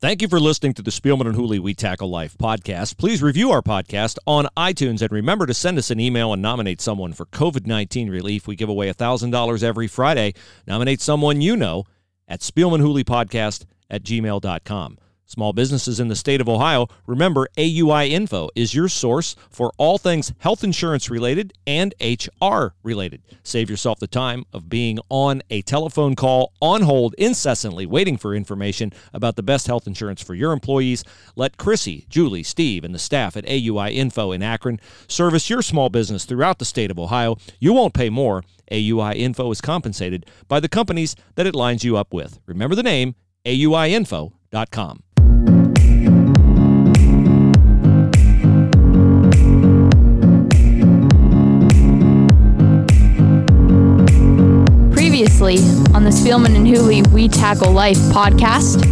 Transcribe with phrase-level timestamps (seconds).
[0.00, 2.98] Thank you for listening to the Spielman and Hooley We Tackle Life podcast.
[2.98, 6.80] Please review our podcast on iTunes and remember to send us an email and nominate
[6.80, 8.46] someone for COVID 19 relief.
[8.46, 10.34] We give away $1,000 every Friday.
[10.68, 11.84] Nominate someone you know
[12.28, 14.98] at Podcast at gmail.com.
[15.28, 19.98] Small businesses in the state of Ohio, remember AUI Info is your source for all
[19.98, 23.20] things health insurance related and HR related.
[23.42, 28.34] Save yourself the time of being on a telephone call on hold incessantly waiting for
[28.34, 31.04] information about the best health insurance for your employees.
[31.36, 35.90] Let Chrissy, Julie, Steve, and the staff at AUI Info in Akron service your small
[35.90, 37.36] business throughout the state of Ohio.
[37.60, 38.44] You won't pay more.
[38.72, 42.40] AUI Info is compensated by the companies that it lines you up with.
[42.46, 45.02] Remember the name auiinfo.com.
[55.18, 55.58] Previously
[55.96, 58.84] on the Spielman and Hooley We Tackle Life podcast.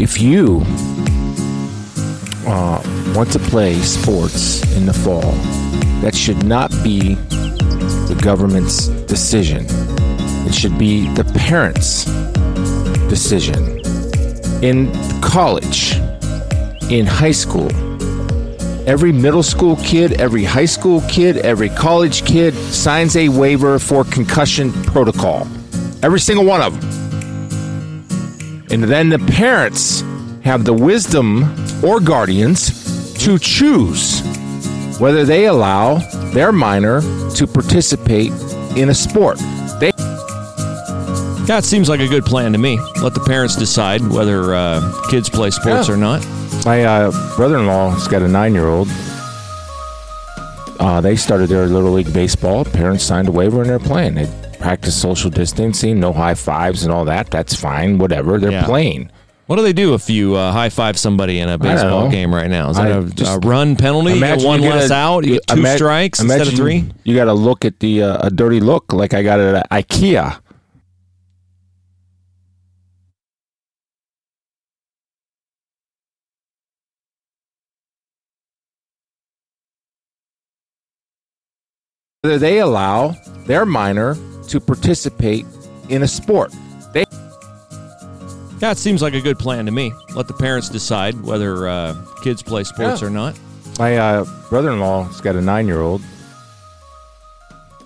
[0.00, 0.62] If you
[2.46, 2.82] uh,
[3.14, 5.32] want to play sports in the fall,
[6.00, 9.66] that should not be the government's decision.
[10.48, 12.06] It should be the parents'
[13.10, 13.82] decision.
[14.64, 15.96] In college,
[16.90, 17.68] in high school,
[18.86, 24.04] every middle school kid, every high school kid, every college kid signs a waiver for
[24.04, 25.46] concussion protocol.
[26.02, 26.90] Every single one of them.
[28.70, 30.02] And then the parents
[30.42, 31.44] have the wisdom
[31.84, 34.20] or guardians to choose
[34.98, 35.98] whether they allow
[36.32, 37.00] their minor
[37.36, 38.32] to participate
[38.76, 39.38] in a sport.
[39.80, 39.92] They
[41.46, 42.78] it seems like a good plan to me.
[43.02, 45.94] Let the parents decide whether uh, kids play sports Yeah.
[45.94, 46.26] or not.
[46.64, 48.88] My uh, brother-in-law has got a nine-year-old.
[50.80, 52.64] Uh, they started their little league baseball.
[52.64, 54.14] Parents signed a waiver and they're playing.
[54.14, 54.26] They
[54.58, 57.30] practice social distancing, no high fives and all that.
[57.30, 57.98] That's fine.
[57.98, 58.38] Whatever.
[58.38, 58.64] They're Yeah.
[58.64, 59.10] playing.
[59.46, 62.48] What do they do if you uh, high five somebody in a baseball game right
[62.50, 62.70] now?
[62.70, 64.14] Is that I a, just- a run penalty?
[64.14, 65.24] You get one you less a- out.
[65.26, 66.90] You get two ima- strikes instead of three.
[67.04, 70.40] You got to look at the uh, a dirty look like I got at IKEA.
[82.24, 83.14] Whether they allow
[83.44, 84.16] their minor
[84.48, 85.44] to participate
[85.90, 86.54] in a sport.
[86.94, 87.04] They
[88.62, 89.92] it seems like a good plan to me.
[90.16, 93.08] Let the parents decide whether uh, kids play sports Yeah.
[93.08, 93.38] or not.
[93.78, 96.00] My uh, brother-in-law has got a nine-year-old.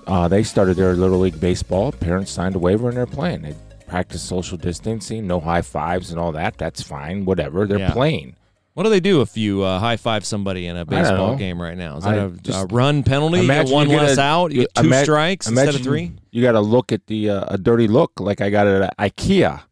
[0.07, 1.91] Uh, they started their little league baseball.
[1.91, 3.43] Parents signed a waiver and they're playing.
[3.43, 3.57] They
[3.89, 6.57] practice social distancing, no high fives and all that.
[6.59, 7.25] That's fine.
[7.25, 7.67] Whatever.
[7.67, 7.93] They're Yeah.
[7.93, 8.37] playing.
[8.79, 11.77] What do they do if you uh, high five somebody in a baseball game right
[11.77, 11.97] now?
[11.97, 13.41] Is that I a, a run penalty?
[13.41, 14.53] You get one you less a- out.
[14.53, 16.13] You get two strikes instead of three.
[16.31, 18.97] You got to look at the uh, a dirty look like I got it at
[18.97, 19.63] IKEA.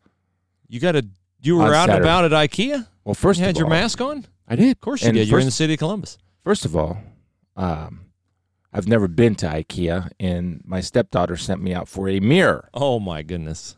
[0.66, 1.06] You got to.
[1.40, 2.84] You were out and about at IKEA.
[3.04, 4.26] Well, first You had of your mask on.
[4.48, 4.72] I did.
[4.72, 5.28] Of course you did.
[5.28, 6.18] You're in the city of Columbus.
[6.42, 6.98] First of all,
[7.56, 8.06] um,
[8.72, 12.70] I've never been to IKEA, and my stepdaughter sent me out for a mirror.
[12.74, 13.76] Oh my goodness.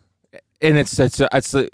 [0.62, 1.68] and it's it's a, it's a,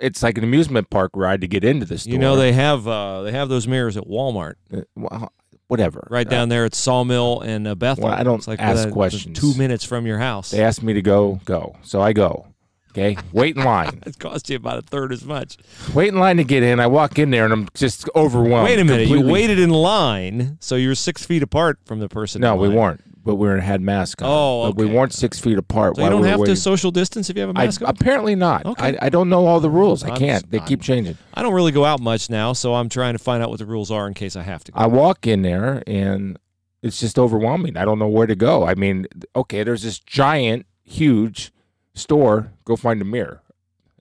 [0.00, 2.12] it's like an amusement park ride to get into store.
[2.12, 5.32] You know they have uh, they have those mirrors at Walmart Uh, well,
[5.68, 6.06] whatever.
[6.10, 8.04] right Uh, down there at Sawmill and uh, Bethel.
[8.04, 9.38] Well, I don't It's like ask uh, questions.
[9.38, 10.50] Two minutes from your house.
[10.50, 11.76] They asked me to go, go.
[11.82, 12.46] So I go.
[12.92, 14.00] Okay, wait in line.
[14.06, 15.58] It cost you about a third as much.
[15.92, 16.80] wait in line to get in.
[16.80, 18.64] I walk in there and I'm just overwhelmed.
[18.68, 19.08] Wait a minute.
[19.08, 22.40] You waited in line, so you're six feet apart from the person.
[22.40, 22.76] No, we line.
[22.76, 23.04] weren't.
[23.26, 24.28] But we were had masks on.
[24.30, 25.96] Oh, But we weren't six feet apart.
[25.96, 27.88] So you don't we have to social distance if you have a mask on.
[27.88, 28.64] apparently not.
[28.64, 28.96] Okay.
[28.96, 30.04] I, I don't know all the rules.
[30.04, 30.48] I I'm can't.
[30.48, 31.18] They keep I'm- changing.
[31.34, 33.66] I don't really go out much now, so I'm trying to find out what the
[33.66, 34.72] rules are in case I have to.
[34.72, 34.78] Go.
[34.78, 36.38] I walk in there and
[36.82, 37.76] it's just overwhelming.
[37.76, 38.64] I don't know where to go.
[38.64, 41.52] I mean, okay, there's this giant, huge
[41.94, 42.52] store.
[42.64, 43.42] Go find a mirror.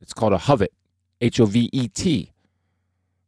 [0.02, 0.68] It's called a Hovet,
[1.20, 2.32] H O V E T.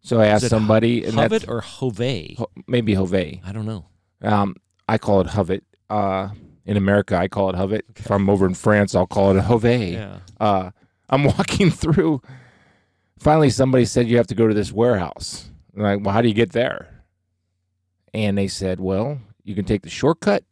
[0.02, 2.38] So I asked somebody, and Hovet or Hove?
[2.38, 3.16] Ho- maybe Hove.
[3.16, 3.88] I don't know.
[4.22, 4.56] Um,
[4.88, 5.62] I call it Hovet.
[5.90, 6.30] Uh,
[6.66, 7.82] in America, I call it Hovet.
[7.96, 9.64] If I'm over in France, I'll call it a Hove.
[9.64, 10.20] Yeah.
[10.40, 10.72] Uh,
[11.10, 12.22] I'm walking through.
[13.20, 15.50] Finally, somebody said you have to go to this warehouse.
[15.76, 17.04] I'm like, well, how do you get there?
[18.14, 20.44] And they said, well, you can take the shortcut,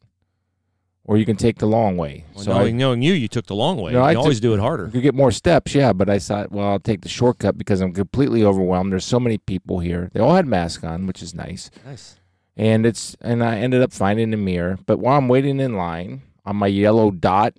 [1.04, 2.26] or you can take the long way.
[2.34, 3.92] Well, so knowing, I, knowing you, you took the long way.
[3.92, 4.90] No, you I always do it harder.
[4.94, 5.92] you get more steps, yeah.
[5.94, 8.92] But I thought, well, I'll take the shortcut because I'm completely overwhelmed.
[8.92, 10.10] There's so many people here.
[10.14, 11.70] They all had masks on, which is nice.
[11.86, 12.20] Nice.
[12.58, 14.78] And it's and I ended up finding a mirror.
[14.86, 17.54] But while I'm waiting in line on my yellow dot,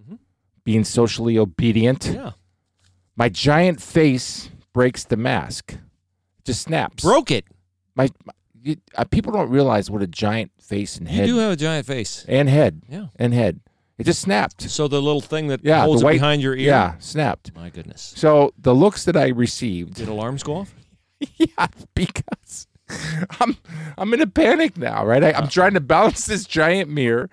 [0.00, 0.18] Mhm.
[0.64, 2.32] being socially obedient, Yeah.
[3.16, 5.76] my giant face breaks the mask.
[6.44, 7.02] Just snaps.
[7.02, 7.44] Broke it.
[7.96, 8.32] my, my
[8.62, 11.52] you, uh, people don't realize what a giant face and You head You do have
[11.52, 12.24] a giant face.
[12.28, 13.06] and head Yeah.
[13.16, 13.60] and head.
[13.98, 14.68] It just snapped.
[14.70, 16.66] So the little thing that Yeah, holds the it behind your ear.
[16.68, 17.54] Yeah, snapped.
[17.56, 18.12] My goodness.
[18.16, 20.74] So the looks that I received, Did alarms go off?
[21.38, 22.66] yeah, because
[23.40, 23.56] I'm
[23.98, 25.22] I'm in a panic now, right?
[25.24, 27.30] I, I'm trying to balance this giant mirror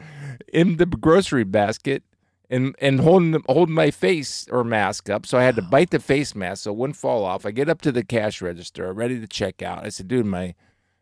[0.51, 2.04] in the grocery basket
[2.50, 5.25] and and holding the, holding my face or mask up.
[5.25, 7.45] So I had to bite the face mask so it wouldn't fall off.
[7.45, 9.86] I get up to the cash register, ready to check out.
[9.86, 10.56] I said, "Dude, my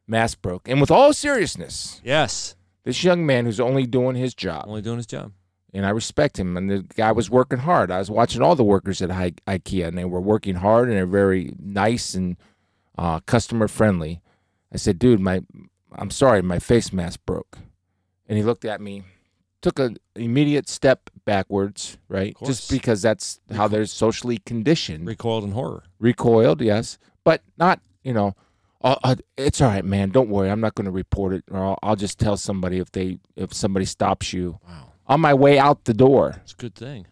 [0.07, 2.55] mask broke." And with all seriousness, Yes.
[2.83, 5.31] this young man who's only doing his job, Only doing his job.
[5.73, 6.57] and I respect him.
[6.57, 7.91] And the guy was working hard.
[7.91, 10.97] I was watching all the workers at I- IKEA, and they were working hard and
[10.97, 12.35] they're very nice and
[12.97, 14.21] uh, customer friendly.
[14.71, 15.41] I said, "Dude, my,
[15.93, 17.57] I'm sorry, my face mask broke,"
[18.27, 19.03] and he looked at me,
[19.61, 22.35] took an immediate step backwards, right?
[22.45, 25.05] Just because that's how they're socially conditioned.
[25.07, 25.83] Recoiled in horror.
[25.99, 28.35] Recoiled, yes, but not, you know.
[28.83, 30.09] Uh, uh, it's all right, man.
[30.09, 30.49] Don't worry.
[30.49, 33.53] I'm not going to report it, or I'll, I'll just tell somebody if they if
[33.53, 34.93] somebody stops you Wow.
[35.05, 36.37] on my way out the door.
[36.41, 37.05] It's a good thing.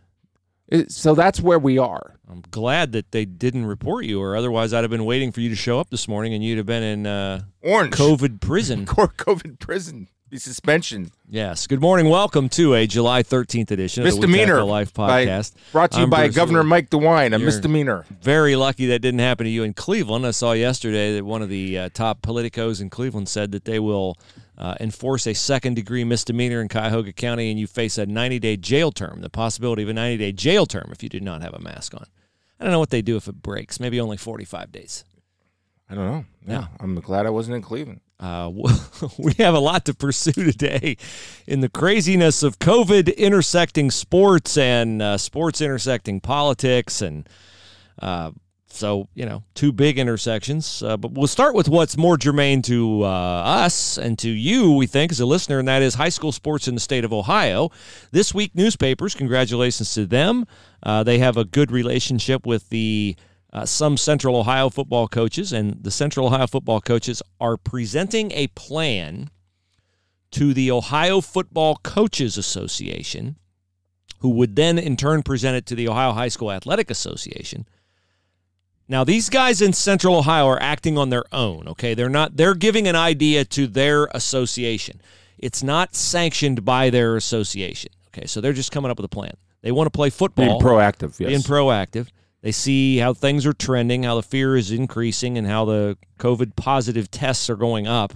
[0.71, 2.15] It- so that's where we are.
[2.29, 5.49] I'm glad that they didn't report you, or otherwise I'd have been waiting for you
[5.49, 7.93] to show up this morning, and you'd have been in uh, Orange.
[7.95, 8.85] COVID prison.
[8.87, 10.07] Core COVID prison.
[10.31, 11.09] The suspension.
[11.27, 11.65] yes.
[11.65, 12.07] Good morning.
[12.07, 14.53] Welcome to a July 13th edition of the We Misdemeanor.
[14.57, 15.53] Tackle Life by- podcast.
[15.71, 16.69] Brought to you I'm by Bruce Governor Lee.
[16.69, 18.05] Mike DeWine, a You're- misdemeanor.
[18.21, 20.27] Very lucky that didn't happen to you in Cleveland.
[20.27, 23.79] I saw yesterday that one of the uh, top politicos in Cleveland said that they
[23.79, 24.19] will
[24.59, 28.57] uh, enforce a second degree misdemeanor in Cuyahoga County, and you face a 90 day
[28.57, 29.21] jail term.
[29.21, 31.93] The possibility of a 90 day jail term if you do not have a mask
[31.93, 32.05] on.
[32.59, 33.79] I don't know what they do if it breaks.
[33.79, 35.05] Maybe only 45 days.
[35.89, 36.25] I don't know.
[36.45, 38.01] Yeah, I'm glad I wasn't in Cleveland.
[38.19, 38.51] Uh,
[39.17, 40.97] we have a lot to pursue today
[41.47, 47.01] in the craziness of COVID intersecting sports and uh, sports intersecting politics.
[47.01, 47.27] And
[48.01, 48.31] uh,
[48.71, 50.83] so, you know, two big intersections.
[50.83, 54.87] Uh, but we'll start with what's more germane to uh, us and to you, we
[54.87, 57.71] think, as a listener, and that is high school sports in the state of Ohio.
[58.11, 60.45] This week, newspapers, congratulations to them.
[60.83, 63.15] Uh, they have a good relationship with the
[63.51, 68.47] uh, some Central Ohio football coaches, and the Central Ohio football coaches are presenting a
[68.47, 69.31] plan
[70.31, 73.37] to the Ohio Football Coaches Association,
[74.19, 77.65] who would then in turn present it to the Ohio High School Athletic Association.
[78.89, 81.93] Now, these guys in Central Ohio are acting on their own, okay?
[81.93, 84.99] They're not they're giving an idea to their association.
[85.37, 87.91] It's not sanctioned by their association.
[88.07, 89.33] Okay, so they're just coming up with a plan.
[89.61, 91.29] They want to play football Being proactive, yes.
[91.29, 92.07] being proactive.
[92.41, 96.55] They see how things are trending, how the fear is increasing, and how the COVID
[96.55, 98.13] positive tests are going up.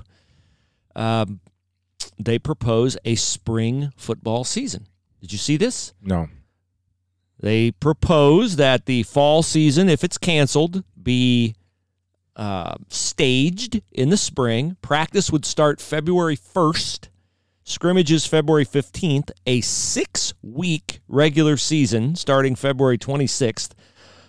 [0.96, 1.40] Um,
[2.18, 4.88] they propose a spring football season.
[5.22, 5.94] Did you see this?
[6.02, 6.30] no.
[7.44, 11.56] They propose that the fall season, if it's canceled, be
[12.38, 14.78] uh, staged in the spring.
[14.81, 17.10] Practice would start February 1st,
[17.66, 23.72] scrimmages February 15th, a six week regular season starting February 26th,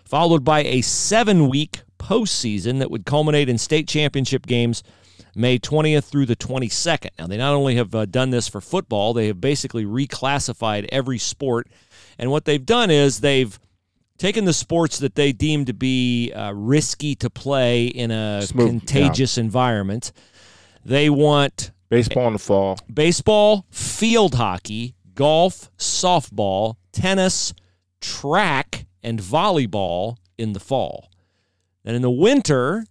[0.04, 4.82] followed by a seven week postseason that would culminate in state championship games
[5.36, 7.10] May 20th through the 22nd.
[7.18, 11.18] Now, they not only have uh, done this for football, they have basically reclassified every
[11.18, 11.68] sport.
[12.18, 13.58] And what they've done is they've
[14.18, 18.68] taken the sports that they deem to be uh, risky to play in a Smooth,
[18.68, 20.12] contagious environment.
[20.84, 22.78] They want Baseball in the fall.
[22.92, 27.54] baseball, field hockey, golf, softball, tennis,
[28.00, 31.10] track, and volleyball in the fall.
[31.84, 32.86] And in the winter,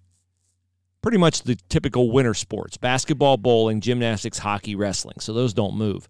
[1.01, 5.19] pretty much the typical winter sports basketball, bowling, gymnastics, hockey, wrestling.
[5.19, 6.07] So those don't move.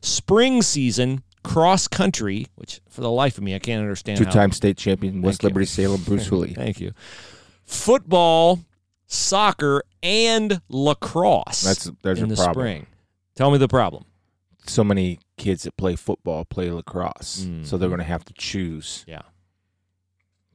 [0.00, 4.18] Spring season, cross country, which for the life of me, I can't understand.
[4.18, 5.44] Two-time state champion, West.
[5.44, 6.54] Liberty Salem, Bruce Hooley.
[6.54, 6.92] Thank you.
[7.64, 8.60] Football,
[9.06, 11.62] soccer, and lacrosse.
[11.62, 12.64] That's- there's in a the problem.
[12.64, 12.86] spring.
[13.36, 14.06] Tell me the problem.
[14.66, 17.88] So many kids that play football play lacrosse, so they're mm-hmm.
[17.88, 19.04] going to have to choose.
[19.06, 19.22] Yeah.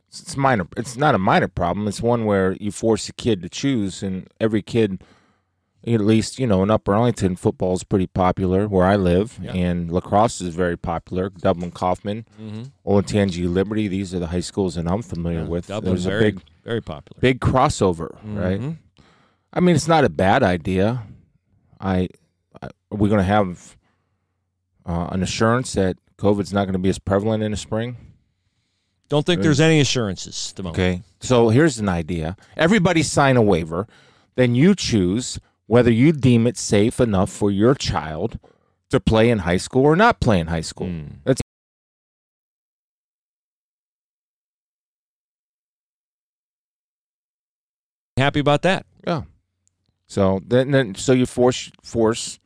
[0.10, 0.68] It's minor.
[0.76, 1.88] It's not a minor problem.
[1.88, 5.02] It's one where you force a kid to choose, and every kid,
[5.86, 9.54] at least you know, in Upper Arlington, football is pretty popular where I live, Yeah.
[9.54, 11.30] and lacrosse is very popular.
[11.30, 12.64] Dublin Coffman, Mm-hmm.
[12.86, 13.88] Olentangy Liberty.
[13.88, 15.68] These are the high schools that I'm familiar with.
[15.68, 17.20] Dublin's There's a very, big, very popular.
[17.20, 18.60] big crossover, right?
[18.60, 18.78] Mhm.
[19.54, 21.04] I mean, it's not a bad idea.
[21.80, 22.08] I,
[22.62, 23.76] I are we going to have
[24.86, 27.98] uh, an assurance that COVID's not going to be as prevalent in the spring?
[29.10, 30.80] Don't think there's any assurances at the moment.
[30.80, 31.02] Okay.
[31.20, 32.38] So here's an idea.
[32.56, 33.88] Everybody sign a waiver.
[34.36, 35.38] Then you choose
[35.72, 38.38] whether you deem it safe enough for your child
[38.90, 40.88] to play in high school or not play in high school.
[40.88, 41.12] Mm.
[41.24, 41.40] That's
[48.18, 48.86] Happy about that.
[49.08, 49.24] yeah.
[50.08, 52.38] So then, then so you force force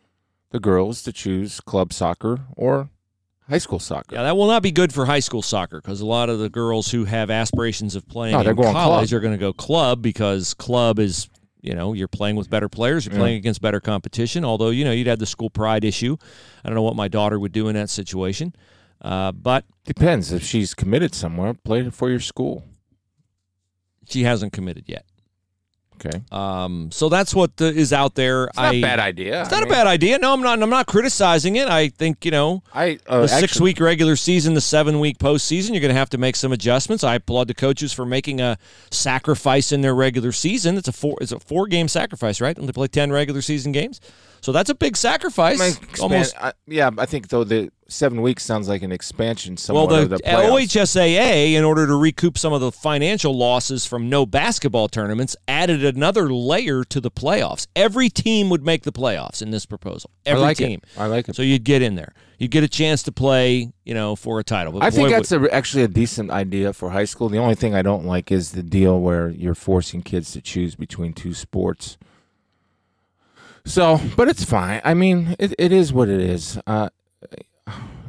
[0.52, 2.90] the girls to choose club soccer or
[3.50, 4.14] high school soccer.
[4.16, 6.50] Yeah, that will not be good for high school soccer because a lot of the
[6.50, 9.18] girls who have aspirations of playing No, in college club.
[9.18, 11.28] are going to go club because club is,
[11.66, 14.46] you know, you're playing with better players, you're playing against better competition.
[14.46, 16.16] Although, you know, you'd have the school pride issue.
[16.64, 18.54] I don't know what my daughter would do in that situation.
[19.02, 21.54] Uh, but Depends if she's committed somewhere.
[21.54, 22.64] Play for your school.
[24.08, 25.06] she hasn't committed yet.
[26.04, 28.46] Okay, Um, so that's what uh, is out there.
[28.46, 29.42] it's not I, a bad idea.
[29.42, 30.18] It's not a bad idea.
[30.20, 30.62] No, I'm not.
[30.62, 31.68] I'm not criticizing it.
[31.70, 35.72] I think you know I uh, the six week regular season, the seven week postseason.
[35.72, 37.04] You're going to have to make some adjustments.
[37.04, 38.58] I applaud the coaches for making a
[38.92, 40.78] sacrifice in their regular season.
[40.78, 41.18] It's a four.
[41.22, 42.58] It's a four game sacrifice, right?
[42.58, 44.00] And they play ten regular season games,
[44.46, 45.60] so that's a big sacrifice.
[45.60, 46.38] I mean, expand- Almost.
[46.38, 49.58] I- yeah, I think though the seven weeks sounds like an expansion.
[49.70, 50.18] Well, the, the.
[50.18, 55.84] OHSAA, in order to recoup some of the financial losses from no basketball tournaments, added
[55.84, 57.66] another layer to the playoffs.
[57.76, 60.12] Every team would make the playoffs in this proposal.
[60.28, 60.82] Every I like team.
[60.84, 61.00] it.
[61.02, 61.36] I like it.
[61.36, 62.14] So you'd get in there.
[62.38, 64.74] You'd get a chance to play, you know, for a title.
[64.74, 67.30] But I think boy, that's a, actually a decent idea for high school.
[67.30, 70.76] The only thing I don't like is the deal where you're forcing kids to choose
[70.76, 71.98] between two sports.
[73.66, 74.82] So, but it's fine.
[74.84, 76.60] I mean, it, it is what it is.
[76.68, 76.90] Uh,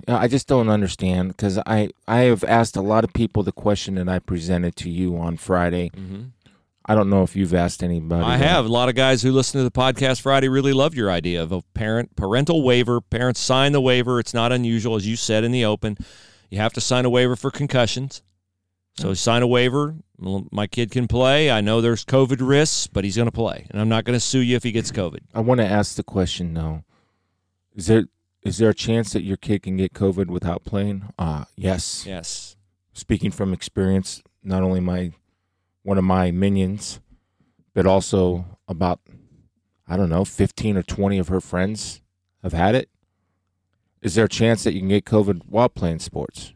[0.09, 3.97] I just don't understand because I, I have asked a lot of people the question
[3.97, 5.91] that I presented to you on Friday.
[6.89, 8.23] I don't know if you've asked anybody.
[8.23, 8.31] Mm-hmm.
[8.31, 8.49] I that.
[8.49, 11.43] have a lot of guys who listen to the podcast Friday really loved your idea
[11.43, 13.01] of a parent parental waiver.
[13.01, 14.21] Parents sign the waiver.
[14.21, 15.99] It's not unusual, as you said in the open.
[16.49, 18.23] You have to sign a waiver for concussions.
[18.99, 19.97] So sign a waiver.
[20.19, 21.51] My kid can play.
[21.51, 24.21] I know there's COVID risks, but he's going to play, and I'm not going to
[24.21, 25.19] sue you if he gets COVID.
[25.35, 26.85] I want to ask the question though.
[27.75, 28.05] Is there
[28.43, 31.13] is there a chance that your kid can get COVID without playing?
[31.19, 32.07] Uh yes.
[32.07, 32.57] Yes.
[32.95, 35.13] Speaking from experience, not only my
[35.83, 37.01] one of my minions,
[37.75, 39.01] but also about
[39.87, 42.01] I don't know, fifteen or twenty of her friends
[42.43, 42.89] have had it.
[44.01, 46.55] Is there a chance that you can get COVID while playing sports?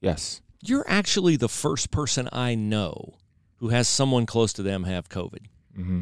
[0.00, 0.40] Yes.
[0.60, 3.14] You're actually the first person I know
[3.56, 5.46] who has someone close to them have COVID.
[5.78, 6.00] Mm-hmm.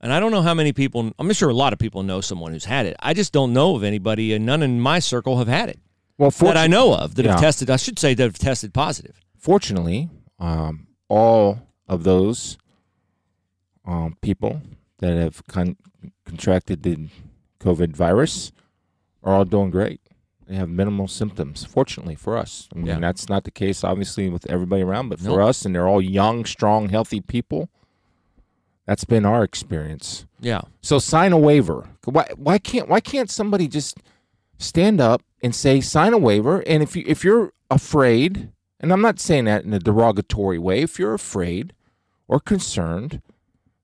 [0.00, 2.52] And I don't know how many people, I'm sure a lot of people know someone
[2.52, 2.96] who's had it.
[3.00, 5.80] I just don't know of anybody, and none in my circle have had it
[6.18, 9.20] Well, that I know of that have tested, I should say, that have tested positive.
[9.38, 10.08] fortunately,
[10.38, 12.58] um, all of those
[13.84, 14.60] um, people
[14.98, 15.76] that have con-
[16.24, 17.08] contracted the
[17.60, 18.52] COVID virus
[19.22, 20.00] are all doing great.
[20.46, 22.68] They have minimal symptoms, fortunately for us.
[22.72, 22.98] I mean, Yeah.
[23.00, 25.48] that's not the case, obviously, with everybody around, but for Nope.
[25.48, 27.68] us, and they're all young, strong, healthy people.
[28.86, 30.26] That's been our experience.
[30.40, 30.60] Yeah.
[30.80, 31.88] So sign a waiver.
[32.04, 33.98] Why, why can't why can't somebody just
[34.58, 36.60] stand up and say sign a waiver?
[36.68, 40.82] And if you if you're afraid, and I'm not saying that in a derogatory way,
[40.82, 41.72] if you're afraid
[42.28, 43.20] or concerned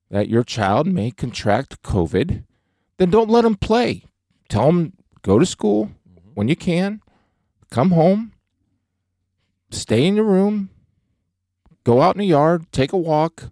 [0.09, 2.43] that your child may contract COVID,
[2.97, 4.05] then don't let them play.
[4.47, 5.91] Tell them go to school
[6.33, 7.01] when you can,
[7.69, 8.33] come home,
[9.71, 10.69] stay in your room,
[11.83, 13.49] go out in the yard, take a walk,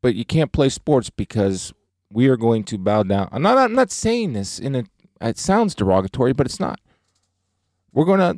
[0.00, 1.72] but you can't play sports because
[2.10, 3.28] we are going to bow down.
[3.32, 3.56] I'm not.
[3.58, 4.84] I'm not saying this in a.
[5.20, 6.80] It sounds derogatory, but it's not.
[7.92, 8.34] We're gonna.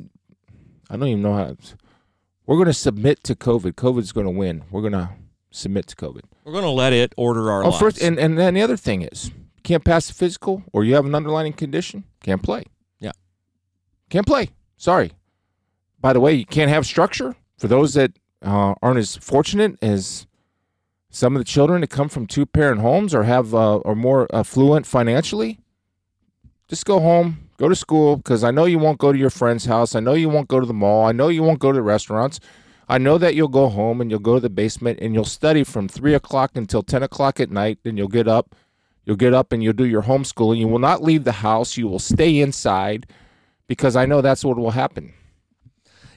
[0.90, 1.56] I don't even know how.
[2.46, 3.72] We're gonna submit to COVID.
[3.72, 4.64] COVID's gonna win.
[4.70, 5.16] We're gonna
[5.50, 6.22] submit to COVID.
[6.44, 7.78] We're going to let it order our Oh, lives.
[7.78, 9.30] first, and and then the other thing is,
[9.62, 12.64] can't pass the physical, or you have an underlying condition, can't play.
[14.14, 14.50] Can't play.
[14.76, 15.10] Sorry.
[16.00, 20.28] By the way, you can't have structure for those that uh, aren't as fortunate as
[21.10, 24.32] some of the children that come from two parent homes or have uh, are more
[24.32, 25.58] affluent financially.
[26.68, 29.64] Just go home, go to school, because I know you won't go to your friend's
[29.64, 29.96] house.
[29.96, 31.04] I know you won't go to the mall.
[31.04, 32.38] I know you won't go to the restaurants.
[32.88, 35.64] I know that you'll go home and you'll go to the basement and you'll study
[35.64, 37.80] from three o'clock until ten o'clock at night.
[37.82, 38.54] Then you'll get up,
[39.06, 40.58] you'll get up and you'll do your homeschooling.
[40.58, 41.76] You will not leave the house.
[41.76, 43.08] You will stay inside,
[43.66, 45.12] because I know that's what will happen.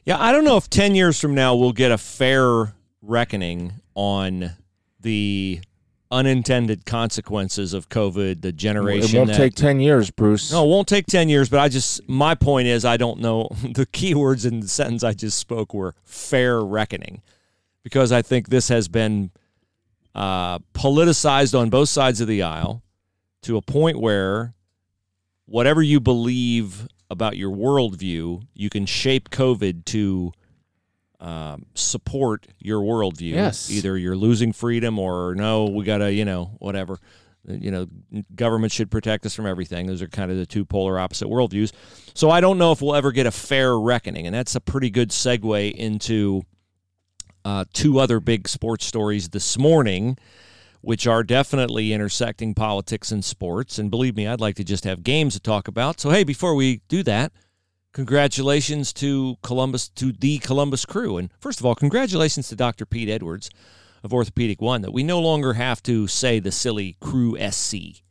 [0.06, 4.52] Yeah, I don't know if 10 years from now we'll get a fair reckoning on
[5.02, 5.60] the
[6.10, 10.52] unintended consequences of COVID, the generation It won't that- take ten years, Bruce.
[10.52, 13.50] No, it won't take 10 years, but I just, my point is, I don't know.
[13.74, 17.22] The key words in the sentence I just spoke were fair reckoning
[17.84, 19.32] because I think this has been
[20.16, 22.82] uh, politicized on both sides of the aisle
[23.44, 24.54] to a point where
[25.46, 30.32] whatever you believe about your worldview, you can shape COVID to
[31.20, 33.32] um, support your worldview.
[33.32, 33.72] Yes.
[33.72, 36.98] Either you're losing freedom or no, we got to, you know, whatever.
[37.46, 37.88] You know,
[38.36, 39.88] government should protect us from everything.
[39.88, 41.72] Those are kind of the two polar opposite worldviews.
[42.14, 44.26] So I don't know if we'll ever get a fair reckoning.
[44.26, 46.44] And that's a pretty good segue into
[47.46, 50.18] uh, two other big sports stories this morning,
[50.82, 53.78] which are definitely intersecting politics and sports.
[53.78, 56.00] And believe me, I'd like to just have games to talk about.
[56.00, 57.32] So, hey, before we do that,
[57.94, 61.18] congratulations to Columbus to the Columbus crew.
[61.18, 62.86] And first of all, congratulations to Dr.
[62.86, 63.50] Pete Edwards
[64.04, 68.04] of Orthopedic One that we no longer have to say the silly crew SC.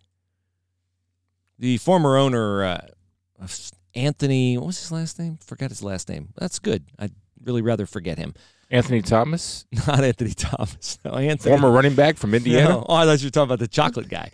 [1.59, 2.87] The former owner, uh,
[3.95, 5.39] Anthony, what was his last name?
[5.39, 6.29] Forgot his last name.
[6.37, 6.85] That's good.
[6.99, 8.35] I'd really rather forget him.
[8.71, 10.99] Anthony Thomas, Not Anthony Thomas.
[11.05, 11.53] No, Anthony.
[11.57, 12.71] former running back from Indiana.
[12.71, 12.87] No.
[12.89, 14.31] Oh, I thought you were talking about the chocolate guy.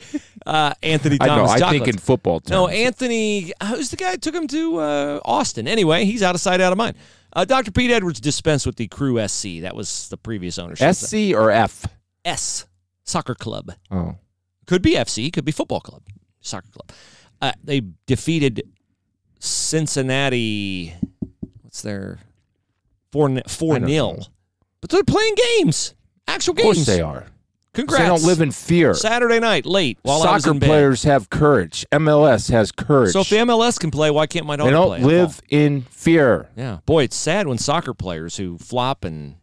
[0.47, 1.49] Uh, Anthony I Thomas.
[1.51, 1.55] know.
[1.55, 1.85] I Chocolates.
[1.85, 2.51] think in football terms.
[2.51, 3.53] No, Anthony.
[3.62, 5.69] Who's the guy who took him to uh, Austin?
[5.69, 6.97] Anyway, he's out of sight, out of mind.
[7.35, 7.71] Uh, Dr.
[7.73, 9.61] Pete Edwards dispensed with the Crew SC.
[9.62, 10.95] That was the previous ownership.
[10.95, 11.87] SC or F?
[12.25, 12.67] S
[13.05, 13.73] Soccer Club.
[13.91, 14.17] Oh,
[14.67, 15.31] Could be FC.
[15.33, 16.03] Could be football club.
[16.41, 16.91] Soccer club.
[17.41, 18.62] Uh, they defeated
[19.41, 20.95] Cincinnati.
[21.62, 22.19] What's their
[23.12, 24.26] four four nil?
[24.81, 25.95] But they're playing games.
[26.26, 26.78] Actual games.
[26.81, 27.26] of course they are.
[27.75, 28.02] Congrats.
[28.02, 28.92] They don't live in fear.
[28.92, 31.87] Saturday night late while I was Soccer players have courage.
[31.92, 33.12] MLS has courage.
[33.12, 35.00] So if the MLS can play, why can't my daughter they don't play?
[35.00, 36.50] live in fear.
[36.54, 39.37] Yeah, boy, it's sad when soccer players who flop and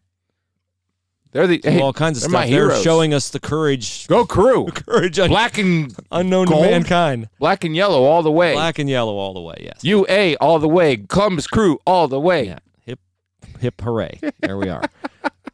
[1.32, 2.50] They're the hey, all kinds of they're stuff.
[2.52, 2.84] They're heroes.
[2.84, 4.68] showing us the courage, Go crew.
[4.68, 6.66] courage un- Black and unknown gold.
[6.66, 7.30] to mankind.
[7.40, 8.54] black and yellow all the way.
[8.54, 9.56] Black and yellow all the way.
[9.62, 9.84] Yes.
[9.84, 10.98] UA all the way.
[10.98, 12.46] Columbus crew all the way.
[12.48, 12.60] Yeah.
[13.60, 14.20] Hip, hooray!
[14.40, 14.84] There we are.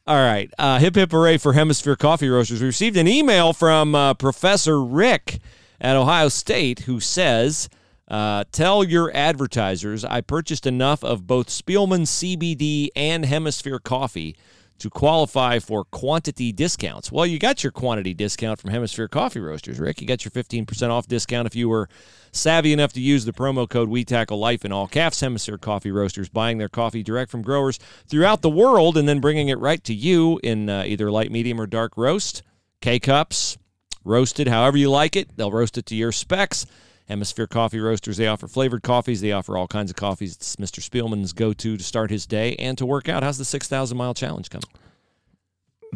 [0.07, 0.51] All right.
[0.59, 2.61] Uh, hip, hip, hooray for Hemisphere Coffee Roasters.
[2.61, 5.39] We received an email from uh, Professor Rick
[5.81, 7.69] at Ohio State who says,
[8.07, 14.35] uh, Tell your advertisers I purchased enough of both Spielman CBD and Hemisphere Coffee
[14.79, 17.11] to qualify for quantity discounts.
[17.11, 20.01] Well, you got your quantity discount from Hemisphere Coffee Roasters, Rick.
[20.01, 21.87] You got your 15% off discount if you were
[22.31, 25.21] savvy enough to use the promo code We Tackle Life in all caps.
[25.21, 29.49] Hemisphere Coffee Roasters buying their coffee direct from growers throughout the world and then bringing
[29.49, 32.43] it right to you in uh, either light, medium, or dark roast,
[32.81, 33.57] K cups,
[34.03, 35.37] roasted, however you like it.
[35.37, 36.65] They'll roast it to your specs.
[37.07, 39.21] Hemisphere Coffee Roasters, they offer flavored coffees.
[39.21, 40.35] They offer all kinds of coffees.
[40.35, 40.81] It's Mr.
[40.81, 43.21] Spielman's go to to start his day and to work out.
[43.23, 44.63] How's the 6,000 mile challenge coming?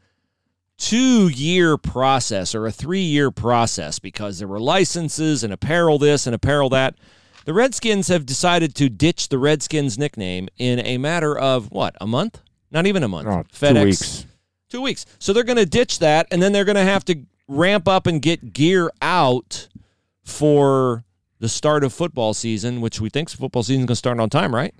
[0.76, 6.26] two year process or a three year process because there were licenses and apparel this
[6.26, 6.96] and apparel that.
[7.44, 12.06] The Redskins have decided to ditch the Redskins nickname in a matter of what, a
[12.06, 12.40] month?
[12.70, 13.28] Not even a month.
[13.28, 13.74] Oh, FedEx.
[13.74, 14.26] two weeks.
[14.70, 15.06] Two weeks.
[15.18, 17.18] So they're going to ditch that, and then they're going to have to
[17.48, 19.68] ramp up and get gear out
[20.24, 21.04] for
[21.38, 24.30] the start of football season, which we think football season is going to start on
[24.30, 24.74] time, right?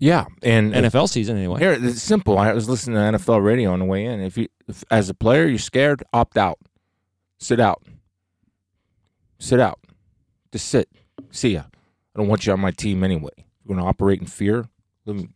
[0.00, 1.60] Yeah, and if- NFL season, anyway.
[1.60, 2.36] here it's simple.
[2.38, 4.20] I was listening to NFL radio on the way in.
[4.20, 6.58] If you, if, as a player, you're scared, opt out,
[7.38, 7.82] sit out,
[9.38, 9.78] sit out,
[10.52, 10.88] just sit.
[11.30, 11.62] See ya.
[12.14, 13.30] I don't want you on my team anyway.
[13.36, 14.66] You're going to operate in fear.
[15.06, 15.28] Live out.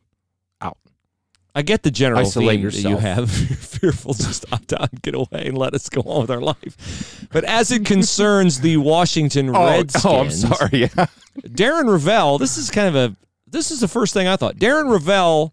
[1.58, 3.36] I get the general Isolate theme that you have.
[3.36, 6.40] You're fearful, just opt out and get away and let us go on with our
[6.40, 7.26] life.
[7.32, 10.82] But as it concerns the Washington Redskins, oh, I'm sorry.
[10.82, 10.86] Yeah.
[11.40, 13.16] Darren Rovell, this is kind of a
[13.48, 14.54] this is the first thing I thought.
[14.54, 15.52] Darren Rovell,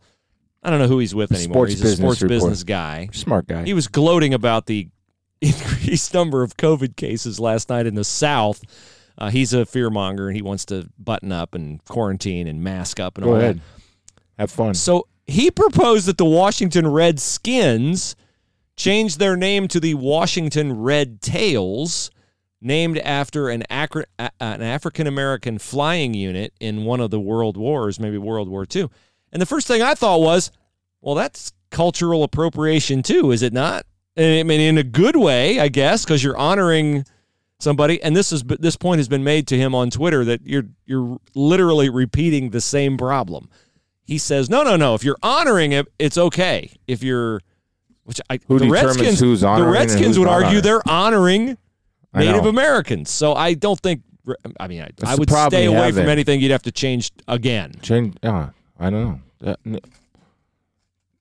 [0.61, 1.65] I don't know who he's with anymore.
[1.67, 2.35] Sports he's a business sports report.
[2.35, 3.09] business guy.
[3.11, 3.63] Smart guy.
[3.65, 4.87] He was gloating about the
[5.41, 8.61] increased number of COVID cases last night in the South.
[9.17, 13.17] Uh, he's a fearmonger and he wants to button up and quarantine and mask up
[13.17, 13.57] and Go all ahead.
[13.57, 14.21] that.
[14.37, 14.75] Have fun.
[14.75, 18.15] So he proposed that the Washington Redskins
[18.75, 22.11] change their name to the Washington Red Tails,
[22.61, 27.57] named after an, Acri- a- an African American flying unit in one of the world
[27.57, 28.89] wars, maybe World War II.
[29.31, 30.51] And the first thing I thought was,
[31.01, 33.85] well, that's cultural appropriation too, is it not?
[34.17, 37.05] I mean, in a good way, I guess, because you're honoring
[37.59, 38.01] somebody.
[38.01, 41.19] And this is this point has been made to him on Twitter that you're you're
[41.33, 43.49] literally repeating the same problem.
[44.05, 44.93] He says, no, no, no.
[44.93, 46.71] If you're honoring it, it's okay.
[46.87, 47.41] If you're,
[48.03, 50.61] which I Who the Redskins, who's honoring the Redskins would argue honoring?
[50.63, 51.57] they're honoring
[52.13, 52.45] Native.
[52.45, 53.09] Americans.
[53.09, 54.01] So I don't think
[54.59, 56.09] I mean, I, That's I the would problem stay you away have from there.
[56.09, 57.73] anything you'd have to change again.
[57.81, 58.15] Change.
[58.23, 58.47] Uh,
[58.79, 59.03] I don't
[59.43, 59.51] know.
[59.51, 59.79] Uh, n-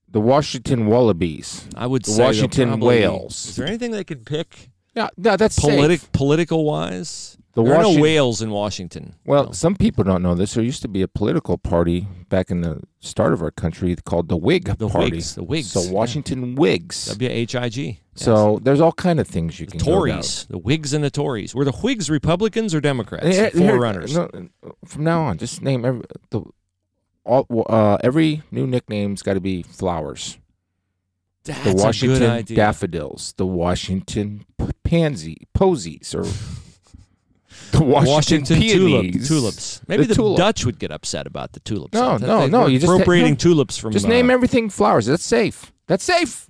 [0.09, 1.67] the Washington Wallabies.
[1.75, 3.47] I would The say they'll Washington probably- Whales.
[3.49, 7.34] Is there anything they could pick Yeah, no, that's politic political wise?
[7.55, 9.15] The there are no whales in Washington.
[9.25, 9.51] Well, No.
[9.53, 10.53] some people don't know this.
[10.55, 14.27] There used to be a political party back in the start of our country called
[14.27, 15.11] the Whig The Party.
[15.11, 15.91] Whigs, the Whigs, So yeah.
[15.91, 17.05] Washington Whigs.
[17.07, 17.99] W H I G.
[18.13, 19.79] So there's all kind of things you The can.
[19.79, 21.55] Tories, the Whigs and the Tories.
[21.55, 23.25] Were the Whigs Republicans or Democrats?
[23.25, 24.13] Here- The Forerunners.
[24.15, 24.29] no,
[24.85, 26.41] from now on, just name every the
[27.23, 30.37] all uh, every new nickname's got to be flowers.
[31.45, 36.25] That's the Washington daffodils, the Washington p- pansy posies, or
[37.77, 39.27] the Washington, Washington tulip, peonies.
[39.27, 39.81] tulips.
[39.87, 40.37] Maybe the, tulip.
[40.37, 41.93] Dutch would get upset about the tulips.
[41.93, 43.37] No, no, no, you just- appropriating no.
[43.37, 43.91] tulips from.
[43.91, 45.05] Just uh, name everything flowers.
[45.05, 45.71] That's safe.
[45.87, 46.49] That's safe.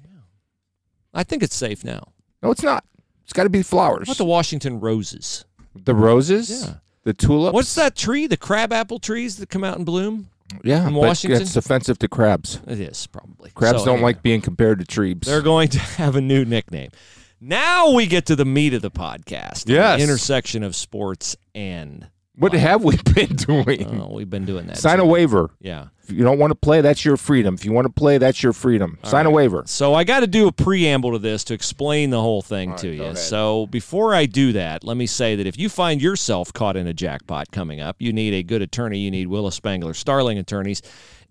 [1.13, 2.09] I think it's safe now.
[2.43, 2.83] No, it's not.
[3.23, 3.99] It's got to be flowers.
[4.07, 5.45] What about the Washington roses?
[5.75, 6.73] the roses, Yeah.
[7.03, 7.53] the tulips.
[7.53, 8.27] What's that tree?
[8.27, 10.29] The crabapple trees that come out and bloom?
[10.63, 11.41] Yeah, in Washington?
[11.41, 12.59] it's offensive to crabs.
[12.67, 13.49] It is probably.
[13.51, 15.17] Crabs So don't like being compared to trees.
[15.21, 16.91] They're going to have a new nickname.
[17.41, 19.65] Now we get to the meat of the podcast.
[19.65, 22.07] the intersection of sports and.
[22.35, 24.01] what have we been doing?
[24.01, 24.77] Oh, we've been doing that.
[24.77, 25.51] Sign a waiver.
[25.59, 25.87] Yeah.
[26.03, 27.55] If you don't want to play, that's your freedom.
[27.55, 28.99] If you want to play, that's your freedom.
[29.03, 29.63] Sign a waiver.
[29.65, 32.77] So I got to do a preamble to this to explain the whole thing All
[32.77, 33.15] to right, you.
[33.15, 36.85] So before I do that, let me say that if you find yourself caught in
[36.85, 38.99] a jackpot coming up, you need a good attorney.
[38.99, 40.83] You need Willis Spangler Starling Attorneys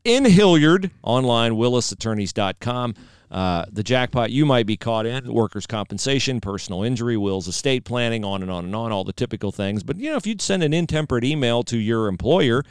[0.02, 2.94] in Hilliard, online, willisattorneys.com.
[3.34, 8.24] Uh, the jackpot you might be caught in workers' compensation, personal injury, wills, estate planning,
[8.24, 9.82] on and on and on, all the typical things.
[9.82, 12.62] But, you know, if you'd send an intemperate email to your employer,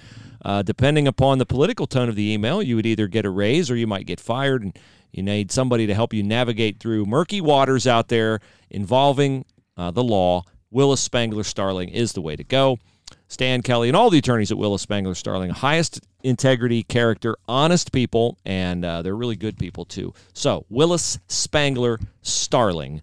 [0.46, 3.70] uh, depending upon the political tone of the email, you would either get a raise
[3.70, 4.64] or you might get fired.
[4.64, 4.80] And
[5.12, 9.44] you need somebody to help you navigate through murky waters out there involving
[9.76, 10.44] uh, the law.
[10.72, 12.80] Willis Spangler Starling is the way to go.
[13.28, 18.38] Stan Kelly and all the attorneys at Willis Spangler Starling, highest integrity, character, honest people,
[18.46, 20.14] and uh, they're really good people too.
[20.34, 23.02] So Willis Spangler Starling,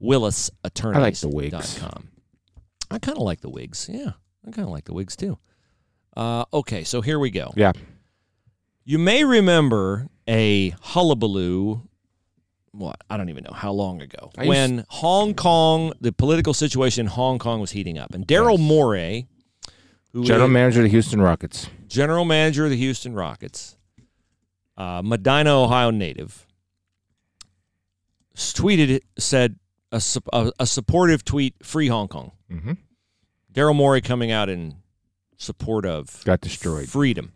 [0.00, 0.96] Willis Attorneys.
[0.98, 1.80] I like the wigs.
[2.90, 3.88] I kind of like the wigs.
[3.90, 4.10] Yeah,
[4.46, 5.38] I kind of like the wigs too.
[6.16, 7.52] Uh, okay, so here we go.
[7.56, 7.72] Yeah.
[8.84, 11.82] You may remember a hullabaloo.
[12.72, 16.52] What I don't even know how long ago I used- when Hong Kong, the political
[16.54, 18.68] situation in Hong Kong was heating up, and Daryl Yes.
[18.68, 19.26] Morey,
[20.12, 20.28] who was.
[20.28, 21.68] General manager of the Houston Rockets.
[21.86, 23.76] General manager of the Houston Rockets,
[24.76, 26.46] uh, Medina, Ohio native,
[28.34, 29.56] tweeted said
[29.92, 32.72] a, a, a supportive tweet, "Free Hong Kong." Mm-hmm.
[33.52, 34.76] Daryl Morey coming out in
[35.38, 36.88] support of Got destroyed.
[36.88, 37.32] freedom.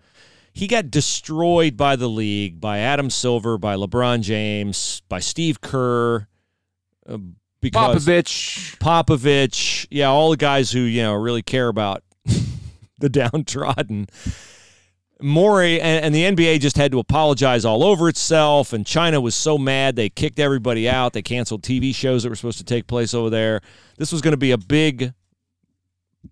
[0.53, 6.27] He got destroyed by the league, by Adam Silver, by LeBron James, by Steve Kerr,
[7.09, 7.19] uh,
[7.61, 8.77] because Popovich.
[8.79, 12.03] Popovich, yeah, all the guys who you know really care about
[13.01, 14.09] the downtrodden.
[15.23, 19.35] Morey and, and the NBA just had to apologize all over itself, and China was
[19.35, 21.13] so mad they kicked everybody out.
[21.13, 23.61] They canceled TV shows that were supposed to take place over there.
[23.99, 25.13] This was going to be a big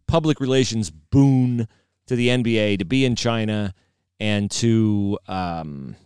[0.07, 1.68] public relations boon
[2.07, 3.74] to the NBA to be in China
[4.18, 5.96] and to um,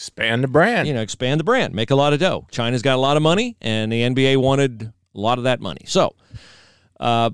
[0.00, 0.88] Expand the brand.
[0.88, 2.46] you know, expand the brand, make a lot of dough.
[2.50, 5.82] China's got a lot of money, and the NBA wanted a lot of that money.
[5.84, 6.14] So,
[6.98, 7.28] uh,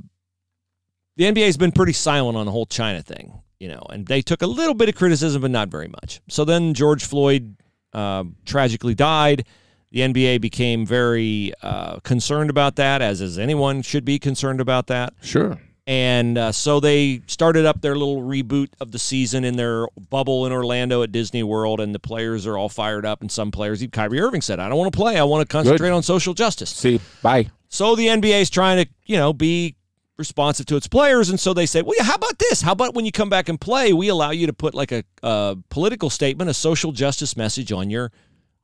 [1.16, 4.42] the NBA's been pretty silent on the whole China thing, you know, and they took
[4.42, 6.20] a little bit of criticism, but not very much.
[6.28, 7.56] So then George Floyd
[7.92, 9.46] uh, tragically died.
[9.92, 14.88] The NBA became very uh, concerned about that, as as anyone should be concerned about
[14.88, 15.14] that.
[15.22, 15.58] Sure.
[15.86, 20.44] And uh, so they started up their little reboot of the season in their bubble
[20.44, 23.20] in Orlando at Disney World, and the players are all fired up.
[23.20, 25.16] And some players, even Kyrie Irving said, "I don't want to play.
[25.16, 27.48] I want to concentrate on social justice." See, bye.
[27.68, 29.76] So the NBA is trying to, you know, be
[30.18, 32.62] responsive to its players, and so they say, "Well, yeah, how about this?
[32.62, 35.04] How about when you come back and play, we allow you to put like a,
[35.22, 38.12] a political statement, a social justice message on your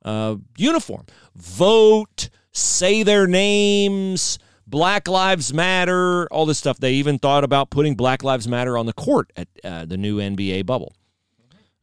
[0.03, 6.79] uh, uniform, vote, say their names." Black Lives Matter, all this stuff.
[6.79, 10.17] They even thought about putting Black Lives Matter on the court at uh, the new
[10.17, 10.95] NBA bubble.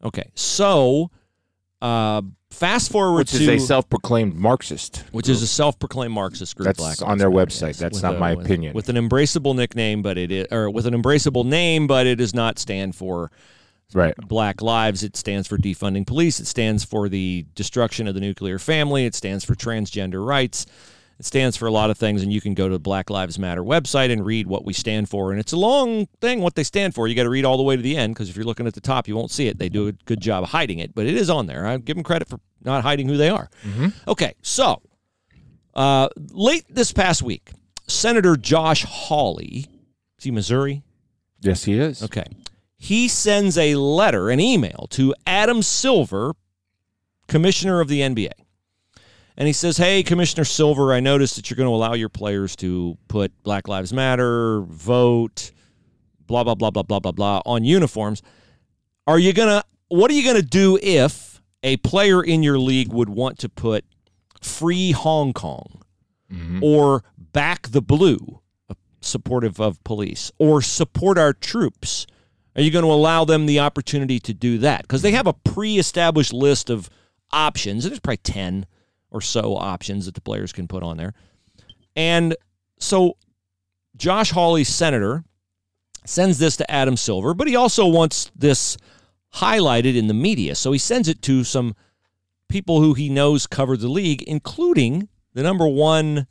[0.03, 1.11] Okay, so
[1.83, 5.05] uh, fast forward Which to is a self-proclaimed Marxist.
[5.13, 6.67] which is a self-proclaimed Marxist group.
[6.67, 7.79] That's Black on their website.
[7.79, 8.75] That's With not a- my with- opinion.
[8.75, 12.35] With an embraceable nickname, but it is, or with an embraceable name, but it does
[12.35, 13.31] not stand for
[13.95, 14.15] right.
[14.17, 15.03] Black Lives.
[15.03, 16.41] It stands for defunding police.
[16.41, 19.05] It stands for the destruction of the nuclear family.
[19.07, 20.67] It stands for transgender rights.
[21.21, 23.39] It stands for a lot of things, and you can go to the Black Lives
[23.39, 25.33] Matter website and read what we stand for.
[25.33, 27.07] And it's a long thing what they stand for.
[27.07, 28.73] You got to read all the way to the end because if you're looking at
[28.73, 29.59] the top, you won't see it.
[29.59, 31.67] They do a good job of hiding it, but it is on there.
[31.67, 33.51] I give them credit for not hiding who they are.
[34.09, 34.81] Okay, so
[35.75, 37.51] uh, late this past week,
[37.87, 39.67] Senator Josh Hawley
[40.17, 40.83] Is he Missouri?
[41.43, 42.03] Yes, he is.
[42.03, 42.25] Okay.
[42.79, 46.33] He sends a letter, an email to Adam Silver,
[47.29, 48.31] commissioner of the NBA.
[49.41, 52.55] And he says, Hey, Commissioner Silver, I noticed that you're going to allow your players
[52.57, 55.53] to put Black Lives Matter, vote,
[56.27, 58.21] blah, blah, blah, blah, blah, blah, blah on uniforms.
[59.07, 62.59] Are you going to, what are you going to do if a player in your
[62.59, 63.87] league would want to put
[64.43, 65.85] free Hong Kong
[66.31, 66.63] mm-hmm.
[66.63, 68.43] or back the blue,
[69.01, 72.07] supportive of police, or support our troops?
[72.57, 74.83] Are you going to allow them the opportunity to do that?
[74.83, 75.17] Because they mm-hmm.
[75.17, 76.91] have a pre established list of
[77.33, 77.85] options.
[77.85, 78.67] There's probably 10
[79.11, 81.15] or so options that the players can put on there.
[81.97, 82.37] And
[82.79, 83.17] so
[83.97, 85.25] Josh Hawley, senator,
[86.05, 88.77] sends this to Adam Silver, but he also wants this
[89.35, 90.55] highlighted in the media.
[90.55, 91.75] So he sends it to some
[92.49, 96.27] people who he knows cover the league, including the number one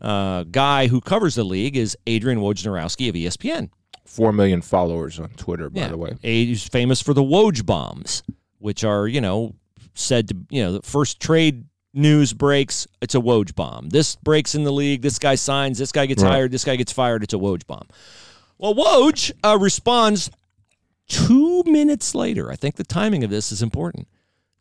[0.00, 3.70] uh, guy who covers the league is Adrian Wojnarowski of ESPN.
[4.04, 6.16] Four million followers on Twitter, by the way.
[6.20, 8.22] He's famous for the Woj bombs,
[8.58, 9.54] which are, you know,
[9.94, 13.88] said to, you know, the first trade news breaks, it's a Woj bomb.
[13.90, 16.30] This breaks in the league, this guy signs, this guy gets Right.
[16.32, 17.86] hired, this guy gets fired, it's a Woj bomb.
[18.58, 20.30] Well, Woj uh, responds
[21.08, 22.50] two minutes later.
[22.50, 24.08] I think the timing of this is important.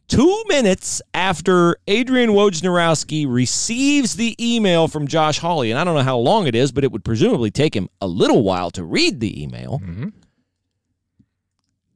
[0.10, 6.04] Two minutes after Adrian Wojnarowski receives the email from Josh Hawley, and I don't know
[6.04, 9.22] how long it is, but it would presumably take him a little while to read
[9.22, 9.82] the email.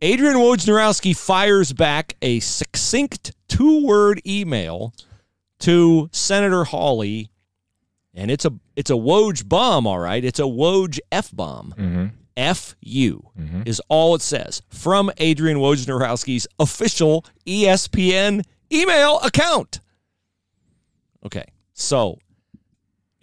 [0.01, 4.93] Adrian Wojnarowski fires back a succinct two word email
[5.59, 7.29] to Senator Hawley,
[8.13, 10.23] and it's a it's a Woj bomb, all right.
[10.23, 11.73] It's a Woj F bomb.
[11.77, 12.05] Mm-hmm.
[12.35, 13.63] F U mm-hmm.
[13.65, 19.79] is all it says from Adrian Wojnarowski's official ESPN email account.
[21.25, 22.19] Okay, so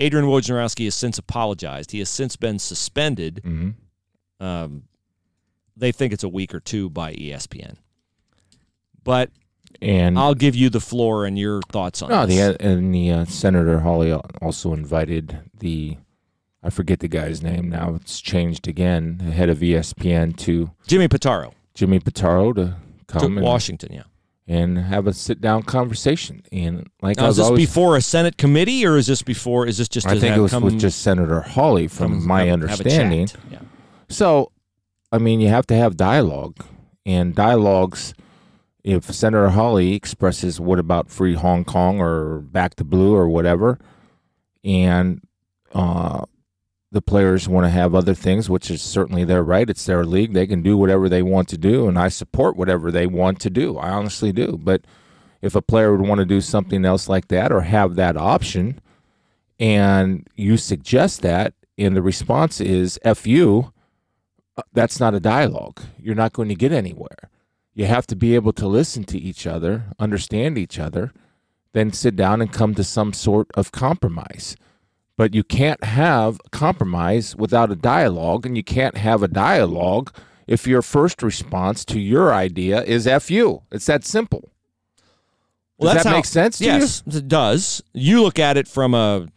[0.00, 1.92] Adrian Wojnarowski has since apologized.
[1.92, 3.40] He has since been suspended.
[3.44, 4.44] Mm-hmm.
[4.44, 4.82] Um,
[5.76, 7.76] they think it's a week or two by ESPN.
[9.02, 9.30] But
[9.82, 12.56] And I'll give you the floor and your thoughts on no, this.
[12.56, 15.96] the and the uh, Senator Hawley also invited the
[16.62, 17.94] I forget the guy's name now.
[17.96, 19.18] It's changed again.
[19.18, 22.76] The head of ESPN to Jimmy Pitaro Jimmy Pitaro to
[23.08, 23.92] to come and, Washington.
[23.92, 24.02] Yeah.
[24.46, 26.42] and have a sit down conversation.
[26.52, 29.66] And like Now, is was this always, before a Senate committee, or is this before?
[29.66, 30.06] Is this just?
[30.06, 33.26] I think it was come, with just Senator Hawley, from come my have- have understanding.
[33.26, 33.40] chat?
[33.50, 33.58] Yeah.
[34.08, 34.52] So,
[35.12, 36.64] I mean, you have to have dialogue,
[37.04, 38.14] and dialogues.
[38.84, 43.78] If Senator Hawley expresses what about free Hong Kong or back to blue or whatever,
[44.62, 45.26] and
[45.72, 46.26] uh,
[46.92, 49.70] the players want to have other things, which is certainly their right.
[49.70, 52.92] It's their league; they can do whatever they want to do, and I support whatever
[52.92, 53.78] they want to do.
[53.78, 54.60] I honestly do.
[54.62, 54.82] But
[55.40, 58.82] if a player would want to do something else like that or have that option,
[59.58, 63.72] and you suggest that, and the response is "f you,"
[64.58, 65.80] uh, that's not a dialogue.
[65.98, 67.30] You're not going to get anywhere.
[67.74, 71.12] You have to be able to listen to each other, understand each other,
[71.72, 74.56] then sit down and come to some sort of compromise.
[75.16, 80.14] But you can't have compromise without a dialogue, and you can't have a dialogue
[80.46, 84.50] if your first response to your idea is "f you." It's that simple.
[85.80, 86.70] Does that make sense to you?
[86.70, 87.82] yes, it does.
[87.92, 89.28] You look at it from a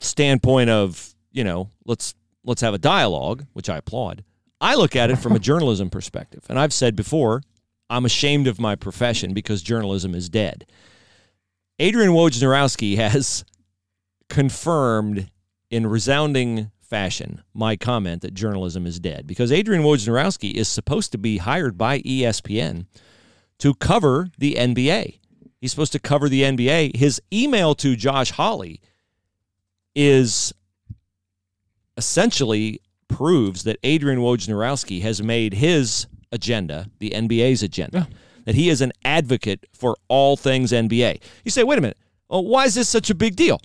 [0.00, 4.24] standpoint of you know let's let's have a dialogue, which I applaud.
[4.60, 7.42] I look at it from a journalism perspective, and I've said before,
[7.90, 10.66] I'm ashamed of my profession because journalism is dead.
[11.78, 13.44] Adrian Wojnarowski has
[14.28, 15.30] confirmed
[15.70, 21.18] in resounding fashion my comment that journalism is dead because Adrian Wojnarowski is supposed to
[21.18, 22.86] be hired by ESPN
[23.58, 25.18] to cover the NBA.
[25.60, 26.96] He's supposed to cover the NBA.
[26.96, 28.80] His email to Josh Hawley
[29.94, 30.52] is
[31.96, 38.08] essentially proves that Adrian Wojnarowski has made his agenda the NBA's agenda.
[38.44, 41.20] That he is an advocate for all things NBA.
[41.44, 41.98] You say, wait a minute,
[42.30, 43.60] oh, why is this such a big deal?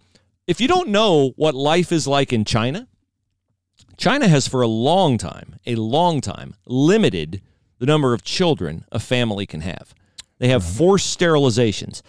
[0.48, 2.88] If you don't know what life is like in China,
[3.98, 7.42] China has for a long time, a long time, limited
[7.78, 9.94] the number of children a family can have.
[10.40, 10.78] They have mm-hmm.
[10.78, 12.02] forced sterilizations.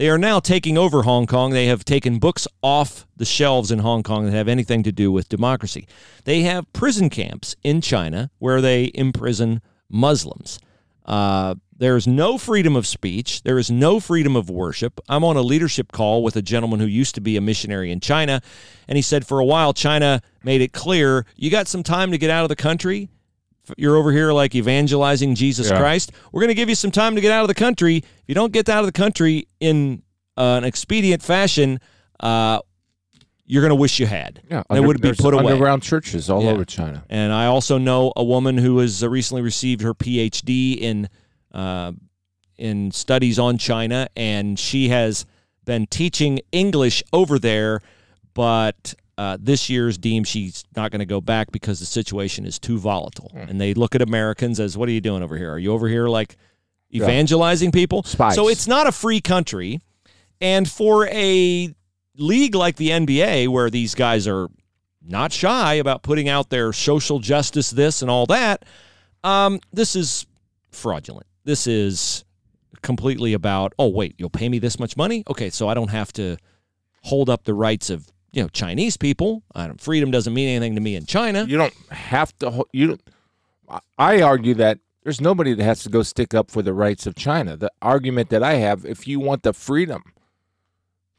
[0.00, 1.50] They are now taking over Hong Kong.
[1.50, 5.12] They have taken books off the shelves in Hong Kong that have anything to do
[5.12, 5.86] with democracy.
[6.24, 9.60] They have prison camps in China where they imprison
[9.90, 10.58] Muslims.
[11.04, 13.42] Uh, there is no freedom of speech.
[13.42, 15.00] There is no freedom of worship.
[15.06, 18.00] I'm on a leadership call with a gentleman who used to be a missionary in
[18.00, 18.40] China,
[18.88, 22.16] and he said for a while China made it clear you got some time to
[22.16, 23.10] get out of the country.
[23.76, 25.78] You're over here like evangelizing Jesus Yeah.
[25.78, 26.12] Christ.
[26.32, 27.98] We're going to give you some time to get out of the country.
[27.98, 30.02] If you don't get out of the country in
[30.36, 31.78] uh, an expedient fashion,
[32.20, 32.60] uh,
[33.46, 34.42] you're going to wish you had.
[34.50, 35.52] Yeah, They would be put away.
[35.52, 36.50] underground churches all Yeah.
[36.50, 37.04] over China.
[37.10, 41.08] And I also know a woman who has uh, recently received her PhD in
[41.52, 41.92] uh,
[42.56, 45.24] in studies on China, and she has
[45.64, 47.80] been teaching English over there,
[48.34, 48.94] but.
[49.18, 52.78] Uh, this year's deemed she's not going to go back because the situation is too
[52.78, 55.52] volatile, and they look at Americans as, "What are you doing over here?
[55.52, 56.36] Are you over here like
[56.94, 58.34] evangelizing people?" Spies.
[58.34, 59.80] So it's not a free country,
[60.40, 61.74] and for a
[62.16, 64.48] league like the NBA, where these guys are
[65.02, 68.64] not shy about putting out their social justice this and all that,
[69.24, 70.26] um, this is
[70.70, 71.26] fraudulent.
[71.44, 72.24] This is
[72.82, 75.24] completely about, oh, wait, you'll pay me this much money?
[75.28, 76.36] Okay, so I don't have to
[77.02, 79.42] hold up the rights of you know Chinese people.
[79.78, 81.44] Freedom doesn't mean anything to me in China.
[81.44, 82.64] You don't have to.
[82.72, 82.86] You.
[82.88, 83.02] don't-
[83.98, 87.14] I- argue that there's nobody that has to go stick up for the rights of
[87.14, 87.56] China.
[87.56, 90.02] The argument that I have, if you want the freedom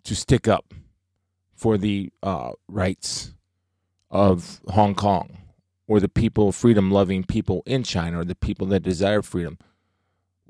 [0.04, 0.74] to stick up
[1.56, 3.34] for the uh, rights
[4.10, 5.38] of Hong Kong
[5.88, 9.58] or the people, freedom-loving people in China, or the people that desire freedom,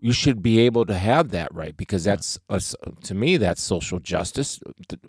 [0.02, 2.60] you should be able to have that right because that's a
[3.04, 4.60] to me that's social justice,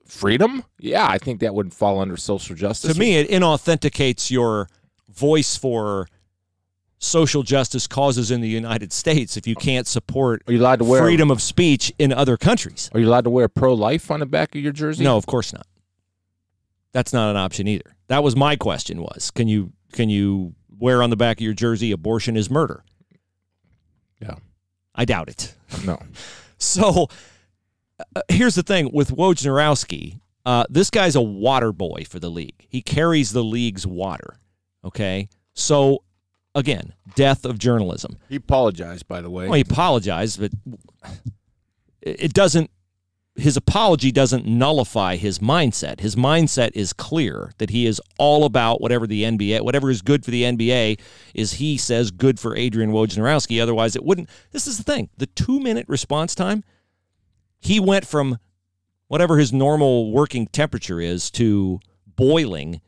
[0.07, 0.65] freedom.
[0.79, 2.93] Yeah, I think that would fall under social justice.
[2.93, 4.69] to me, it inauthenticates your
[5.09, 6.07] voice for
[6.99, 10.85] social justice causes in the United States if you can't support Are you allowed to
[10.85, 12.91] wear freedom of speech in other countries.
[12.95, 15.03] Are you allowed to wear pro life on the back of your jersey?
[15.03, 15.67] No, of course not.
[16.93, 17.97] That's not an option either.
[18.09, 21.55] That was my question was, can you can you wear on the back of your
[21.55, 22.85] jersey abortion is murder?
[24.21, 24.35] Yeah.
[24.95, 25.55] I doubt it.
[25.85, 26.01] No.
[26.59, 27.09] So
[28.15, 30.21] uh, here's the thing with Wojnarowski.
[30.47, 32.67] Uh, this guy's a water boy for the league.
[32.69, 34.37] He carries the league's water.
[34.85, 35.29] Okay.
[35.55, 36.05] So
[36.55, 38.17] again, death of journalism.
[38.29, 39.47] He apologized, by the way.
[39.47, 40.53] Well, he apologized, but
[42.01, 42.71] it it doesn't.
[43.35, 46.01] His apology doesn't nullify his mindset.
[46.01, 50.25] His mindset is clear that he is all about whatever the NBA, whatever is good
[50.25, 51.01] for the NBA,
[51.35, 53.63] is he says good for Adrian Wojnarowski.
[53.63, 54.29] Otherwise, it wouldn't.
[54.51, 56.63] This is the thing: the two-minute response time.
[57.59, 58.39] He went from
[59.09, 61.81] whatever his normal working temperature is to
[62.17, 62.83] boiling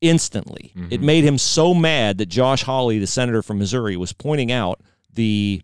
[0.00, 0.72] instantly.
[0.76, 0.88] Mm-hmm.
[0.92, 4.80] It made him so mad that Josh Hawley, the senator from Missouri, was pointing out
[5.12, 5.62] the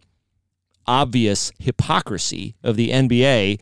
[0.87, 3.61] obvious hypocrisy of the NBA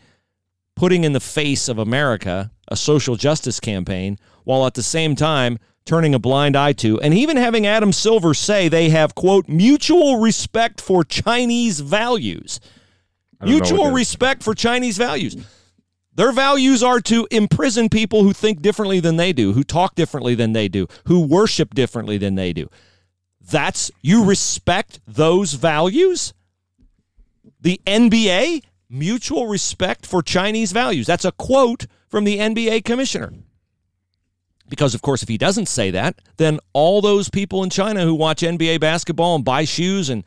[0.76, 5.58] putting in the face of America a social justice campaign while at the same time
[5.84, 10.18] turning a blind eye to and even having Adam Silver say they have quote mutual
[10.20, 12.60] respect for Chinese values.
[13.40, 15.36] I don't know what Mutual respect for Chinese values.
[16.14, 20.34] Their values are to imprison people who think differently than they do, who talk differently
[20.34, 22.70] than they do, who worship differently than they do.
[23.40, 26.32] That's you respect those values?
[27.60, 31.06] The NBA, mutual respect for Chinese values.
[31.06, 33.32] That's a quote from the NBA commissioner.
[34.68, 38.14] Because, of course, if he doesn't say that, then all those people in China who
[38.14, 40.24] watch NBA basketball and buy shoes and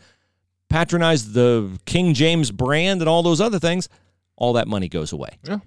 [0.70, 3.89] patronize the King James brand and all those other things,
[4.36, 5.39] all that money goes away.
[5.43, 5.60] Yeah.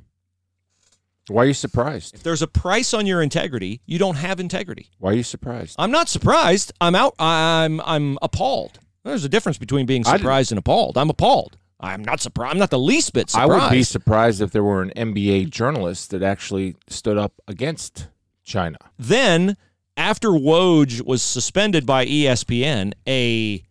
[1.28, 2.14] Why are you surprised?
[2.14, 4.90] If there's a price on your integrity, you don't have integrity.
[4.98, 5.76] Why are you surprised?
[5.78, 6.72] I'm not surprised.
[6.80, 7.14] I'm out.
[7.18, 8.80] I'm I'm appalled.
[9.04, 10.98] There's a difference between being surprised and appalled.
[10.98, 11.56] I'm appalled.
[11.80, 12.52] I'm not surprised.
[12.52, 13.50] I'm not the least bit surprised.
[13.50, 18.08] I would be surprised if there were an NBA journalist that actually stood up against
[18.44, 18.78] China.
[18.98, 19.56] Then,
[19.96, 23.64] after Woj was suspended by ESPN, a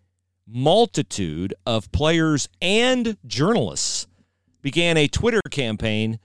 [0.48, 4.08] multitude of players and journalists
[4.62, 6.20] began a Twitter campaign,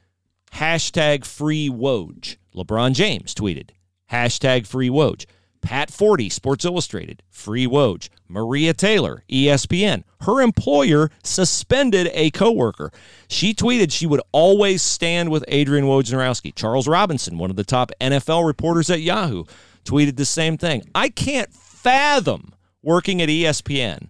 [0.53, 2.37] hashtag free Woj.
[2.55, 3.71] LeBron James tweeted,
[4.11, 5.27] hashtag free Woj.
[5.65, 8.09] Pat Forde, Sports Illustrated, free Woj.
[8.29, 10.05] Maria Taylor, ESPN.
[10.21, 12.93] Her employer suspended a coworker.
[13.29, 16.55] She tweeted she would always stand with Adrian Wojnarowski.
[16.55, 19.45] Charles Robinson, one of the top NFL reporters at Yahoo,
[19.85, 20.83] tweeted the same thing.
[20.95, 24.09] I can't fathom working at ESPN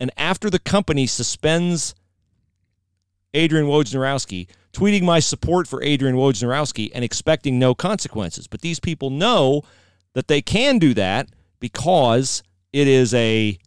[0.00, 1.94] and after the company suspends
[3.32, 8.46] Adrian Wojnarowski, tweeting my support for Adrian Wojnarowski and expecting no consequences.
[8.46, 9.62] But these people know
[10.14, 11.28] that they can do that
[11.60, 13.58] because it is a,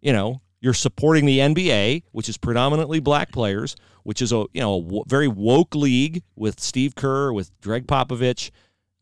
[0.00, 4.60] you know, you're supporting the NBA, which is predominantly black players, which is a, you
[4.60, 8.50] know, a very woke league with Steve Kerr, with Gregg Popovich,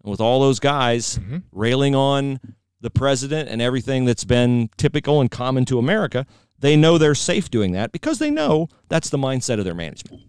[0.03, 1.39] and with all those guys mm-hmm.
[1.53, 2.41] railing on
[2.81, 6.27] the president and everything that's been typical and common to America.
[6.59, 10.23] They know they're safe doing that because they know that's the mindset of their management.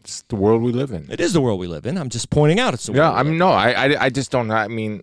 [0.00, 1.10] It's the world we live in.
[1.10, 1.98] It is the world we live in.
[1.98, 4.50] I'm just pointing out it's the Yeah, I mean, no, I, I, I just don't.
[4.50, 5.02] I mean,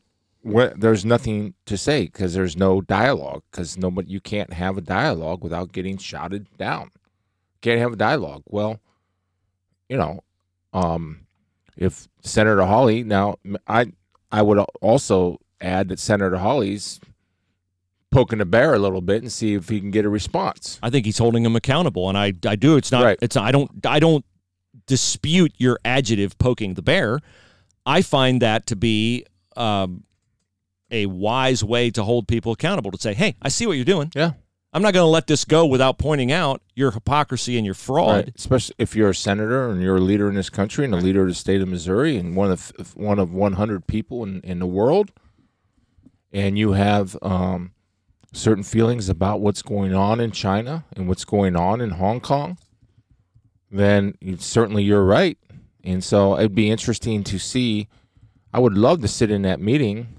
[0.75, 4.09] there's nothing to say because there's no dialogue because nobody.
[4.09, 6.91] You can't have a dialogue without getting shouted down.
[7.61, 8.43] Can't have a dialogue.
[8.45, 8.79] Well,
[9.89, 10.21] you know,
[10.73, 11.27] um,
[11.75, 13.35] if Senator Hawley now
[13.67, 13.91] I
[14.31, 16.99] I would also add that Senator Hawley's
[18.11, 20.79] poking the bear a little bit and see if he can get a response.
[20.81, 22.77] I think he's holding him accountable, and I I do.
[22.77, 23.03] It's not.
[23.03, 23.19] Right.
[23.21, 24.25] It's I don't I don't
[24.85, 27.19] dispute your adjective poking the bear.
[27.85, 29.25] I find that to be
[29.55, 30.03] um,
[30.91, 32.91] a wise way to hold people accountable.
[32.91, 34.11] To say, hey, I see what you're doing.
[34.15, 34.33] Yeah.
[34.73, 38.25] I'm not going to let this go without pointing out your hypocrisy and your fraud.
[38.25, 38.33] Right.
[38.35, 41.21] Especially if you're a senator and you're a leader in this country and a leader
[41.21, 44.67] of the state of Missouri and one of one of 100 people in, in the
[44.67, 45.11] world,
[46.31, 47.71] and you have um,
[48.33, 52.57] certain feelings about what's going on in China and what's going on in Hong Kong,
[53.71, 55.37] then certainly you're right.
[55.83, 57.87] And so it'd be interesting to see.
[58.53, 60.16] I would love to sit in that meeting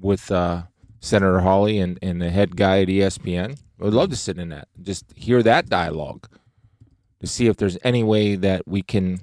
[0.00, 0.62] with uh,
[1.00, 3.58] Senator Hawley and, and the head guy at ESPN.
[3.80, 6.28] I would love to sit in that, just hear that dialogue
[7.20, 9.20] to see if there's any way that we can,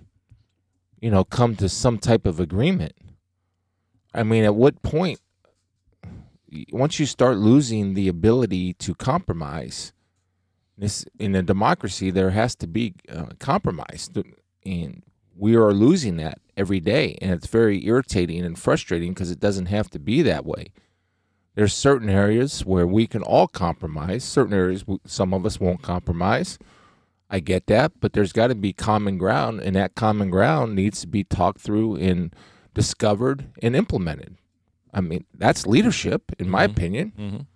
[0.99, 2.93] you know, come to some type of agreement.
[4.13, 5.19] I mean, at what point,
[6.71, 9.93] once you start losing the ability to compromise,
[10.78, 14.09] this in a democracy there has to be uh, compromise,
[14.65, 15.03] and
[15.38, 19.67] we are losing that every day, and it's very irritating and frustrating because it doesn't
[19.67, 20.71] have to be that way.
[21.55, 24.23] There's certain areas where we can all compromise.
[24.23, 26.57] Certain areas some of us won't compromise.
[27.29, 31.01] I get that, but there's got to be common ground, and that common ground needs
[31.01, 32.33] to be talked through and
[32.73, 34.38] discovered and implemented.
[34.93, 37.47] I mean, that's leadership, in my opinion.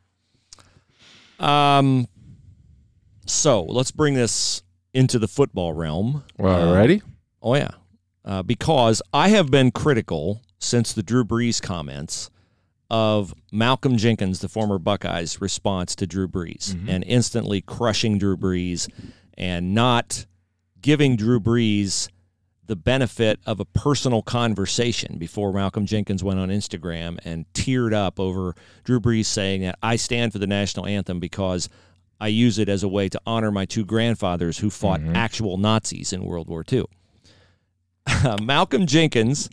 [1.40, 2.08] Um,
[3.26, 4.62] so let's bring this
[4.94, 6.24] into the football realm.
[6.38, 7.02] Well, Uh, ready?
[7.42, 7.72] Oh yeah,
[8.26, 12.30] uh, because I have been critical since the Drew Brees comments
[12.90, 18.90] of Malcolm Jenkins, the former Buckeyes, response to Drew Brees and instantly crushing Drew Brees
[19.38, 20.26] and not
[20.82, 22.10] giving Drew Brees
[22.68, 28.20] the benefit of a personal conversation before Malcolm Jenkins went on Instagram and teared up
[28.20, 31.70] over Drew Brees saying that I stand for the national anthem because
[32.20, 36.14] I use it as a way to honor my two grandfathers who fought actual Nazis
[36.14, 36.86] in World War II.
[38.42, 39.50] Malcolm Jenkins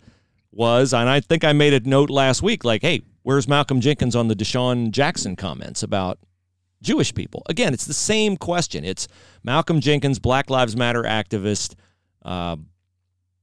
[0.51, 4.15] was, and I think I made a note last week, like, hey, where's Malcolm Jenkins
[4.15, 6.19] on the DeSean Jackson comments about
[6.81, 7.43] Jewish people?
[7.47, 8.83] Again, it's the same question.
[8.83, 9.07] It's
[9.43, 11.75] Malcolm Jenkins, Black Lives Matter activist,
[12.23, 12.57] uh,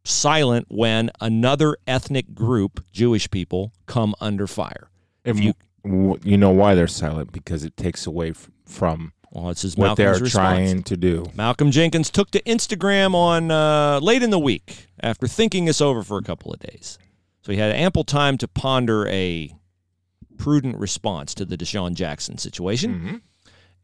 [0.04, 4.88] silent when another ethnic group, Jewish people, come under fire.
[5.24, 5.54] If you-
[5.84, 8.32] you, know why they're silent because it takes away
[8.64, 11.26] from Well, it's his what they're trying to do.
[11.34, 16.02] Malcolm Jenkins took to Instagram on uh, late in the week after thinking this over
[16.02, 16.98] for a couple of days.
[17.42, 19.52] So he had ample time to ponder a
[20.38, 22.92] prudent response to the DeSean Jackson situation.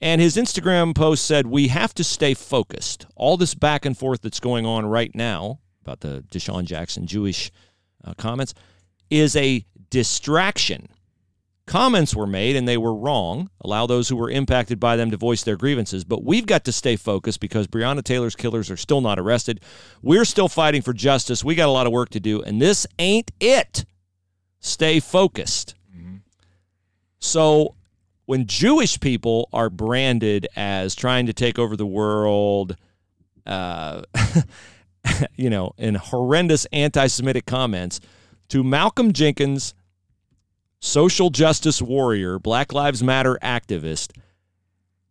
[0.01, 3.07] And his Instagram post said, We have to stay focused.
[3.15, 7.53] All this back and forth that's going on right now about the DeSean Jackson Jewish
[8.05, 8.55] uh, comments
[9.11, 10.89] is a distraction.
[11.67, 13.49] Comments were made and they were wrong.
[13.61, 16.05] Allow those who were impacted by them to voice their grievances.
[16.05, 19.61] But we've got to stay focused because Breonna Taylor's killers are still not arrested.
[20.03, 21.45] We're still fighting for justice.
[21.45, 23.85] We got a lot of work to do, and this ain't it.
[24.59, 25.75] Stay focused.
[27.21, 27.77] So
[28.27, 32.77] when Jewish people are branded as trying to take over the world,
[33.47, 34.03] uh,
[35.37, 38.01] you know, in horrendous anti Semitic comments,
[38.49, 39.75] to Malcolm Jenkins,
[40.83, 44.11] social justice warrior, Black Lives Matter activist,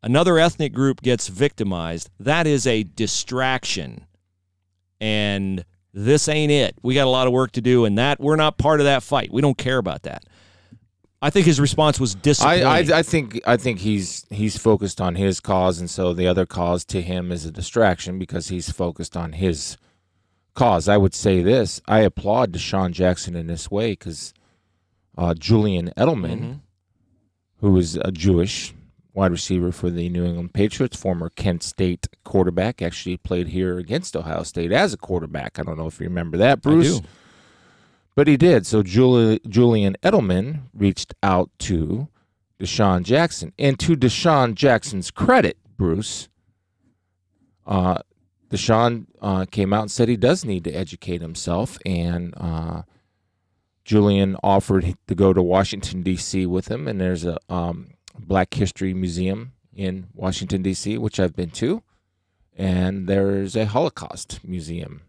[0.04, 2.10] another ethnic group gets victimized.
[2.20, 4.06] That is a distraction.
[5.00, 6.76] And this ain't it.
[6.84, 9.02] We got a lot of work to do, and that we're not part of that
[9.02, 9.32] fight.
[9.32, 10.26] We don't care about that.
[11.24, 12.66] I think his response was disappointing.
[12.66, 16.28] I, I I think I think he's he's focused on his cause, and so the
[16.28, 19.78] other cause to him is a distraction because he's focused on his
[20.56, 20.88] cause.
[20.88, 24.34] I would say this: I applaud DeSean Jackson in this way because
[25.18, 26.60] uh, Julian Edelman,
[27.60, 28.74] who is a Jewish
[29.14, 34.16] wide receiver for the New England Patriots, former Kent State quarterback, actually played here against
[34.16, 35.60] Ohio State as a quarterback.
[35.60, 37.02] I don't know if you remember that, Bruce.
[38.16, 38.66] But he did.
[38.66, 42.08] So Juli- Julian Edelman reached out to
[42.60, 43.54] DeSean Jackson.
[43.60, 46.28] And to DeSean Jackson's credit, Bruce,
[47.66, 48.00] uh,
[48.50, 51.78] DeSean uh, came out and said he does need to educate himself.
[51.86, 52.82] And uh,
[53.84, 56.46] Julian offered to go to Washington, D.C.
[56.46, 56.88] with him.
[56.88, 61.84] And there's a um, Black History Museum in Washington, D.C., which I've been to.
[62.56, 65.02] And there's a Holocaust Museum,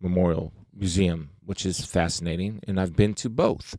[0.00, 2.60] Memorial Museum, which is fascinating.
[2.66, 3.76] And I've been to both.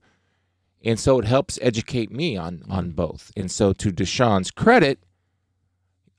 [0.83, 3.31] And so it helps educate me on, on both.
[3.35, 4.99] And so, to DeSean's credit,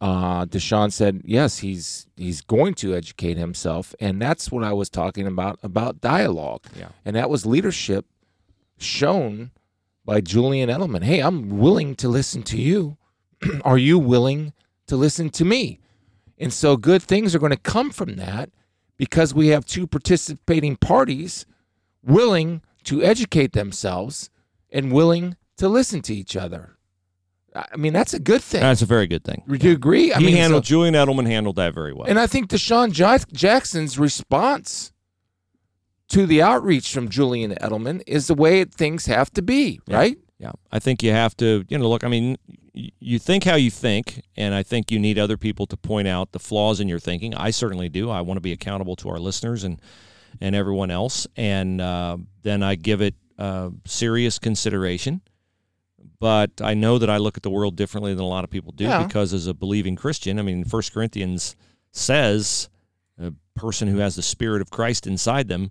[0.00, 4.90] uh, DeSean said, yes, he's he's going to educate himself, and that's what I was
[4.90, 6.64] talking about about dialogue.
[6.78, 6.88] Yeah.
[7.04, 8.06] and that was leadership
[8.78, 9.52] shown
[10.04, 11.02] by Julian Edelman.
[11.02, 12.96] Hey, I'm willing to listen to you.
[13.64, 14.52] are you willing
[14.86, 15.80] to listen to me?
[16.38, 18.50] And so, good things are going to come from that
[18.98, 21.46] because we have two participating parties
[22.02, 24.30] willing to educate themselves
[24.70, 26.75] and willing to listen to each other.
[27.56, 28.60] I mean, that's a good thing.
[28.60, 29.42] That's a very good thing.
[29.48, 30.12] Do you agree?
[30.12, 32.06] I he mean, handled so- Julian Edelman handled that very well.
[32.08, 34.92] and I think DeSean Jack- Jackson's response
[36.08, 39.96] to the outreach from Julian Edelman is the way things have to be, Yeah.
[39.96, 40.18] right?
[40.38, 42.04] Yeah, I think you have to, you know, look.
[42.04, 42.36] I mean,
[42.74, 46.32] you think how you think, and I think you need other people to point out
[46.32, 47.34] the flaws in your thinking.
[47.34, 48.10] I certainly do.
[48.10, 49.80] I want to be accountable to our listeners and
[50.38, 55.22] and everyone else, and uh, then I give it uh, serious consideration.
[56.20, 58.72] But I know that I look at the world differently than a lot of people
[58.72, 59.04] do Yeah.
[59.06, 61.56] because, as a believing Christian, I mean, First Corinthians
[61.92, 62.68] says
[63.20, 65.70] a person who has the Spirit of Christ inside them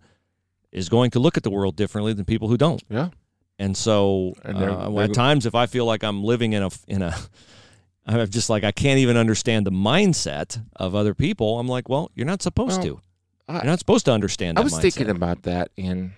[0.71, 2.83] is going to look at the world differently than people who don't.
[2.89, 3.09] Yeah.
[3.57, 6.63] And so, And they're- uh, they're- at times, if I feel like I'm living in
[6.63, 7.15] a in a,
[8.05, 11.59] I'm just like I can't even understand the mindset of other people.
[11.59, 13.01] I'm like, well, you're not supposed Well, to.
[13.47, 14.57] I- You're not supposed to understand.
[14.57, 14.81] That I was mindset.
[14.81, 16.11] thinking about that, and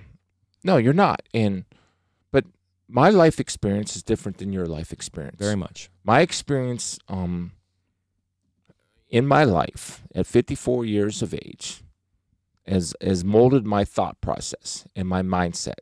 [0.64, 1.22] no, you're not.
[1.34, 1.66] And
[2.88, 5.38] my life experience is different than your life experience.
[5.40, 5.90] very much.
[6.04, 7.52] my experience um,
[9.10, 11.84] in my life at 54 years of age
[12.66, 15.80] has has molded my thought process and my mindset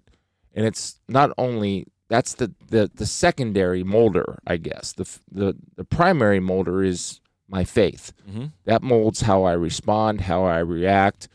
[0.53, 5.83] and it's not only that's the the, the secondary molder i guess the, the the
[5.83, 11.27] primary molder is my faith hmm that molds how I respond, how I react,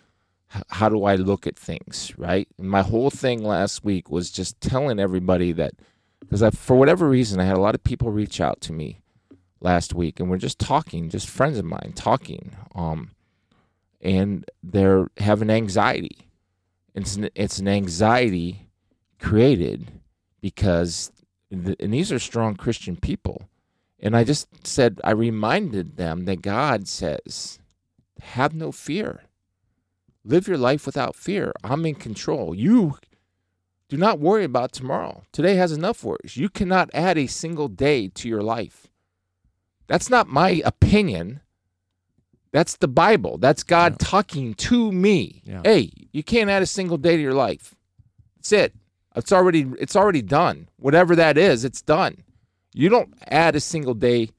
[0.68, 2.48] how do I look at things, right?
[2.59, 5.74] My whole thing last week was just telling everybody that
[6.20, 9.01] because for whatever reason, I had a lot of people reach out to me
[9.61, 13.11] last week, and we're just talking, just friends of mine talking, um,
[14.01, 16.28] and they're having anxiety.
[16.94, 18.68] It's an, it's an anxiety
[19.20, 19.90] created
[20.40, 21.12] because,
[21.51, 23.48] th- and these are strong Christian people.
[23.98, 27.59] And I just said, I reminded them that God says,
[28.20, 29.22] have no fear.
[30.24, 31.52] Live your life without fear.
[31.64, 32.54] I'm in control.
[32.54, 32.98] You
[33.88, 35.22] do not worry about tomorrow.
[35.32, 36.36] Today has enough worries.
[36.36, 38.86] You cannot add a single day to your life.
[39.86, 41.40] That's not my opinion.
[42.52, 43.38] That's the Bible.
[43.38, 44.06] That's God Yeah.
[44.06, 45.42] talking to me.
[45.44, 45.62] Yeah.
[45.64, 47.74] Hey, you can't add a single day to your life.
[48.36, 48.74] That's it.
[49.16, 50.68] It's already it's already done.
[50.76, 52.18] Whatever that is, it's done.
[52.72, 54.30] You don't add a single day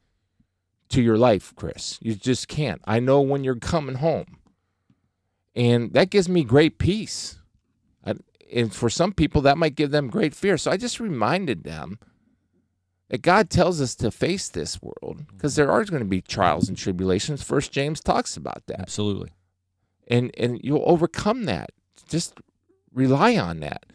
[0.90, 1.98] to your life, Chris.
[2.02, 2.82] You just can't.
[2.86, 4.38] I know when you're coming home.
[5.56, 7.40] And that gives me great peace.
[8.06, 8.16] I,
[8.54, 10.58] and for some people, that might give them great fear.
[10.58, 12.00] So I just reminded them
[13.10, 16.70] that God tells us to face this world because there are going to be trials
[16.70, 17.44] and tribulations.
[17.44, 18.80] First James talks about that.
[18.80, 19.32] Absolutely.
[20.08, 21.72] And, and you'll overcome that.
[22.08, 22.40] Just
[22.94, 23.86] rely on that.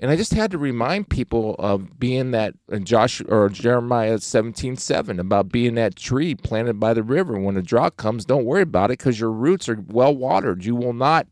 [0.00, 4.76] And I just had to remind people of being that in Josh or Jeremiah seventeen
[4.76, 7.38] seven about being that tree planted by the river.
[7.38, 10.64] When a drought comes, don't worry about it because your roots are well watered.
[10.64, 11.28] You will not,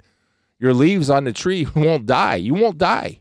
[0.60, 2.36] your leaves on the tree won't die.
[2.36, 3.18] You won't die.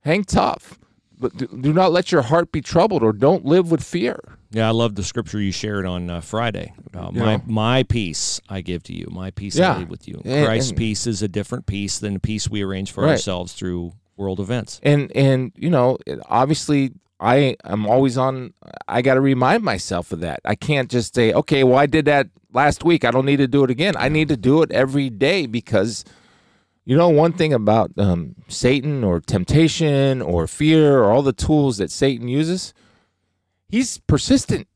[0.00, 0.78] Hang tough,
[1.18, 4.18] but do, not let your heart be troubled or don't live with fear.
[4.50, 6.72] Yeah, I love the scripture you shared on uh, Friday.
[6.94, 7.42] Uh, my know.
[7.46, 9.06] my peace I give to you.
[9.10, 9.74] My peace Yeah.
[9.74, 10.20] I leave with you.
[10.24, 13.10] And- Christ's and- peace is a different peace than the peace we arrange for Right.
[13.12, 14.80] ourselves through world events.
[14.82, 15.98] and and you know
[16.28, 18.52] obviously i am always on
[18.88, 22.04] i got to remind myself of that i can't just say okay well i did
[22.04, 24.70] that last week i don't need to do it again i need to do it
[24.72, 26.04] every day because
[26.84, 31.76] you know one thing about um, satan or temptation or fear or all the tools
[31.78, 32.72] that satan uses
[33.68, 34.66] he's persistent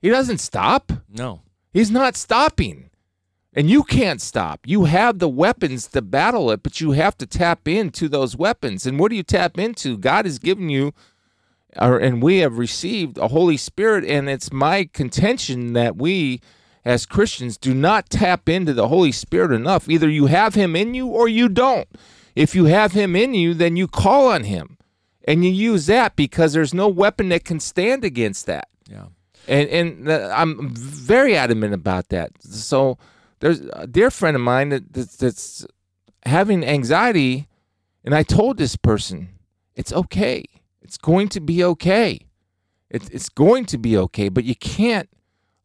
[0.00, 1.42] he doesn't stop No.
[1.72, 2.88] He's not stopping.
[3.54, 4.60] And you can't stop.
[4.66, 8.86] You have the weapons to battle it, but you have to tap into those weapons.
[8.86, 9.96] And what do you tap into?
[9.96, 10.92] God has given you,
[11.76, 14.04] or, and we have received a Holy Spirit.
[14.04, 16.40] And it's my contention that we,
[16.84, 19.88] as Christians, do not tap into the Holy Spirit enough.
[19.88, 21.88] Either you have Him in you or you don't.
[22.36, 24.76] If you have Him in you, then you call on Him
[25.26, 29.06] and you use that because there's no weapon that can stand against that Yeah.
[29.46, 32.30] and and uh, I'm very adamant about that.
[32.40, 32.96] So
[33.40, 35.66] there's a dear friend of mine that, that's, that's
[36.24, 37.48] having anxiety,
[38.04, 39.28] and I told this person,
[39.74, 40.44] it's okay.
[40.82, 42.26] It's going to be okay.
[42.90, 44.28] It's it's going to be okay.
[44.28, 45.08] But you can't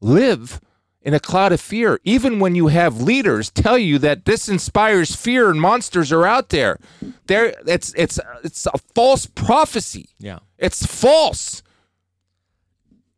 [0.01, 0.59] live
[1.01, 5.15] in a cloud of fear, even when you have leaders tell you that this inspires
[5.15, 6.79] fear and monsters are out there.
[7.27, 10.09] There, it's it's it's a false prophecy.
[10.19, 10.39] Yeah.
[10.57, 11.63] It's false.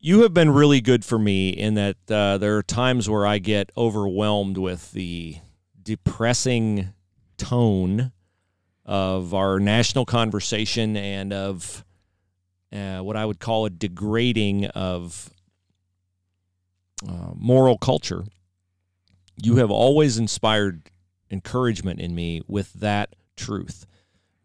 [0.06, 3.39] You have been really good for me in that uh, there are times where I
[3.39, 5.38] get overwhelmed with the
[5.82, 6.93] depressing
[7.38, 8.12] tone
[8.86, 11.84] of our national conversation and of
[12.72, 15.32] uh, what I would call a degrading of
[17.03, 18.26] uh, moral culture.
[19.41, 20.91] You have always inspired
[21.32, 23.88] encouragement in me with that truth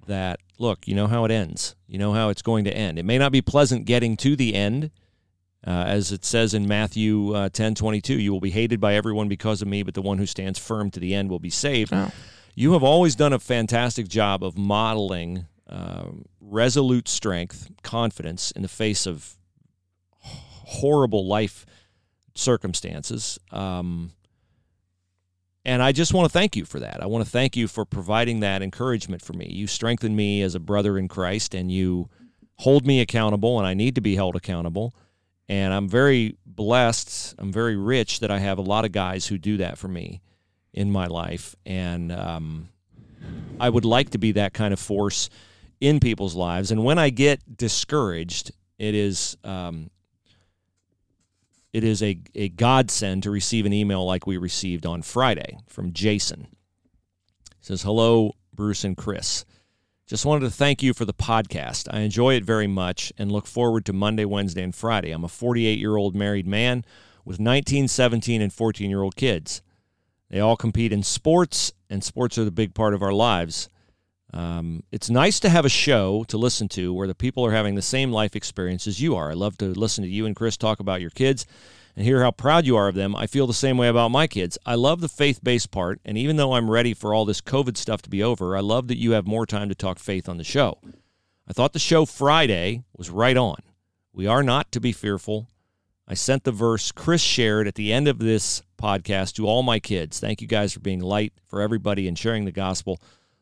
[0.06, 1.76] that look, you know how it ends.
[1.86, 2.98] You know how it's going to end.
[2.98, 4.90] It may not be pleasant getting to the end,
[5.66, 9.28] uh, as it says in Matthew uh, 10 22, you will be hated by everyone
[9.28, 11.92] because of me, but the one who stands firm to the end will be saved.
[11.92, 12.10] Oh.
[12.54, 16.06] You have always done a fantastic job of modeling uh,
[16.40, 19.36] resolute strength, confidence in the face of
[20.20, 21.66] horrible life
[22.34, 23.38] circumstances.
[23.52, 24.12] Um,
[25.64, 27.02] and I just want to thank you for that.
[27.02, 29.46] I want to thank you for providing that encouragement for me.
[29.50, 32.08] You strengthen me as a brother in Christ, and you
[32.56, 34.94] hold me accountable, and I need to be held accountable.
[35.50, 37.34] And I'm very blessed.
[37.36, 40.20] I'm very rich that I have a lot of guys who do that for me
[40.72, 41.56] in my life.
[41.66, 42.68] And um,
[43.58, 45.28] I would like to be that kind of force
[45.80, 46.70] in people's lives.
[46.70, 49.90] And when I get discouraged, it is um,
[51.72, 55.92] it is a, a godsend to receive an email like we received on Friday from
[55.92, 56.46] Jason.
[57.60, 59.44] Says, Hello, Bruce and Chris.
[60.10, 61.86] Just wanted to thank you for the podcast.
[61.88, 65.12] I enjoy it very much and look forward to Monday, Wednesday, and Friday.
[65.12, 66.84] I'm a 48 year old married man
[67.24, 69.62] with 19, 17, and 14 year old kids.
[70.28, 73.68] They all compete in sports, and sports are the big part of our lives.
[74.34, 77.76] Um, it's nice to have a show to listen to where the people are having
[77.76, 79.30] the same life experience as you are.
[79.30, 81.46] I love to listen to you and Chris talk about your kids
[82.00, 83.14] and hear how proud you are of them.
[83.14, 84.56] I feel the same way about my kids.
[84.64, 87.76] I love the faith based part, and even though I'm ready for all this COVID
[87.76, 90.38] stuff to be over, I love that you have more time to talk faith on
[90.38, 90.78] the show.
[91.46, 93.58] I thought the show Friday was right on.
[94.14, 95.48] We are not to be fearful.
[96.08, 99.78] I sent the verse Chris shared at the end of this podcast to all my
[99.78, 100.18] kids.
[100.18, 102.98] Thank you guys for being light for everybody and sharing the gospel.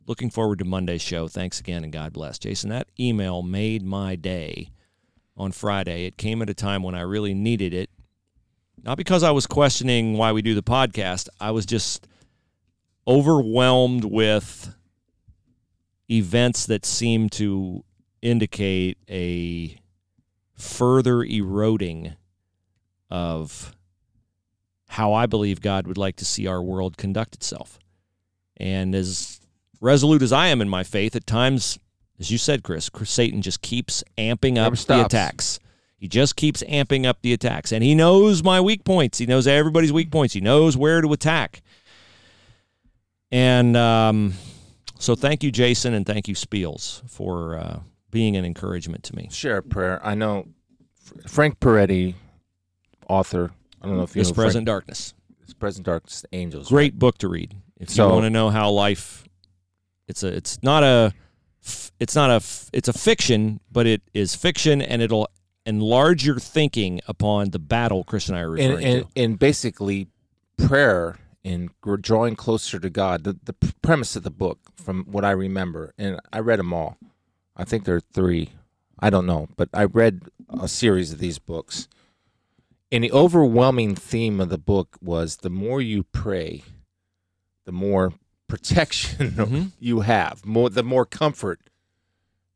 [0.09, 1.29] Looking forward to Monday's show.
[1.29, 2.41] Thanks again and God bless.
[2.41, 4.73] Jason, that email made my day
[5.37, 6.07] on Friday.
[6.07, 7.89] It came at a time when I really needed it.
[8.83, 12.07] Not because I was questioning why we do the podcast, I was just
[13.07, 14.75] overwhelmed with
[16.11, 17.85] events that seem to
[18.23, 19.79] indicate a
[20.55, 22.15] further eroding
[23.11, 23.75] of
[24.89, 27.79] how I believe God would like to see our world conduct itself.
[28.57, 29.41] And as
[29.81, 31.79] resolute as I am in my faith, at times,
[32.19, 35.61] as you said, Chris, Satan just keeps amping up the attacks.
[35.99, 37.73] He just keeps amping up the attacks.
[37.73, 39.19] And he knows my weak points.
[39.19, 40.33] He knows everybody's weak points.
[40.35, 41.61] He knows where to attack.
[43.31, 44.35] And um,
[44.99, 47.81] so thank you, Jason, and thank you, Spiels, for uh,
[48.11, 49.29] being an encouragement to me.
[49.31, 50.01] Share a prayer.
[50.07, 50.47] I know
[51.27, 52.15] Frank Peretti,
[53.09, 53.51] author.
[53.83, 55.15] I don't know if you This know present darkness.
[55.29, 56.69] Frank, His Present Darkness Angels.
[56.69, 59.25] Great book to read if So- you want to know how life.
[60.07, 60.29] It's a.
[60.29, 61.13] It's not a,
[62.01, 62.43] It's not a.
[62.73, 65.29] It's a fiction, but it is fiction, and it'll
[65.69, 69.23] enlarge your thinking upon the battle Chris and I are and, referring and, to.
[69.23, 70.09] and basically
[70.57, 73.25] prayer and drawing closer to God.
[73.25, 76.97] The, the premise of the book, from what I remember, and I read them all.
[77.57, 78.51] I think there are three.
[78.99, 81.89] I don't know, but I read a series of these books.
[82.91, 86.65] And the overwhelming theme of the book was the more you pray,
[87.67, 88.15] the more
[88.49, 89.73] protection Mhm.
[89.79, 91.61] you have, more the more comfort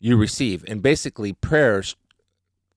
[0.01, 0.65] you receive.
[0.67, 1.83] And basically prayer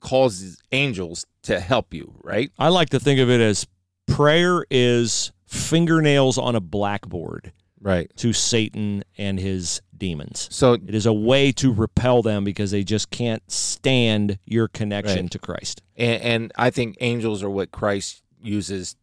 [0.06, 2.51] causes angels to help you, right?
[2.60, 3.66] I like to think of it as
[4.08, 7.51] prayer is fingernails on a blackboard
[7.82, 8.10] Right.
[8.18, 10.47] to Satan and his demons.
[10.51, 15.24] So It is a way to repel them because they just can't stand your connection
[15.26, 15.32] Right.
[15.32, 15.82] to Christ.
[15.95, 18.95] and, and I think angels are what Christ uses,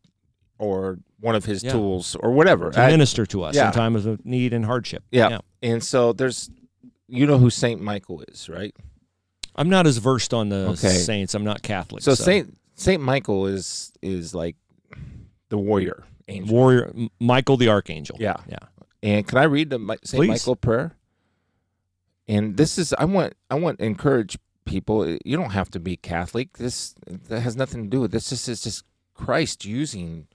[0.59, 1.73] or one of his Yeah.
[1.73, 2.71] tools, or whatever.
[2.71, 3.69] To I- minister to us yeah.
[3.69, 5.03] in times of need and hardship.
[5.11, 5.39] yeah.
[5.63, 6.51] And so there's,
[7.09, 8.75] you know who Saint Michael is, right?
[9.57, 10.89] I'm not as versed on the Okay.
[10.89, 11.35] saints.
[11.35, 12.03] I'm not Catholic.
[12.03, 14.57] So, Saint Saint Michael is is like
[15.51, 16.55] the warrior angel.
[16.57, 18.17] warrior Michael the archangel.
[18.19, 18.37] Yeah.
[18.49, 18.57] yeah.
[19.03, 20.29] And can I read the Saint Please.
[20.29, 20.97] Michael prayer?
[22.29, 25.03] And this is I want I want to encourage people.
[25.05, 26.57] Eh, you don't have to be Catholic.
[26.59, 26.95] This
[27.29, 28.31] that has nothing to do with this.
[28.31, 28.85] This is just
[29.15, 30.29] Christ using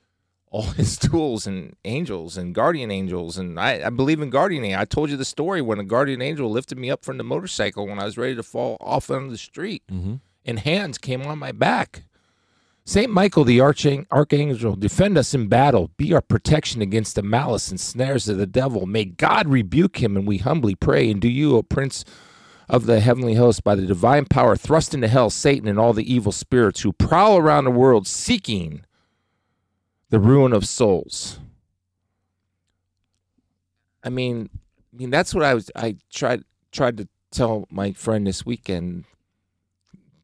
[0.50, 3.38] all his tools and angels and guardian angels.
[3.38, 4.80] And I, I believe in guardian angel.
[4.82, 7.88] I told you the story when a guardian angel lifted me up from the motorcycle
[7.88, 10.16] when I was ready to fall off onto the street, Mm-hmm.
[10.46, 12.04] and hands came on my back.
[12.86, 15.92] Saint Michael, the archang- archangel, defend us in battle.
[15.98, 18.86] Be our protection against the malice and snares of the devil.
[18.86, 21.12] May God rebuke him, and we humbly pray.
[21.12, 22.06] And do you, O Prince
[22.70, 26.10] of the heavenly host by the divine power thrust into hell Satan and all the
[26.14, 28.84] evil spirits who prowl around the world seeking
[30.10, 31.40] the ruin of souls.
[34.04, 34.50] I mean,
[34.94, 39.04] I mean that's what I was I tried tried to tell my friend this weekend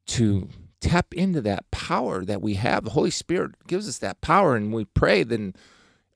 [0.07, 2.83] to tap into that power that we have.
[2.85, 5.53] The Holy Spirit gives us that power and we pray then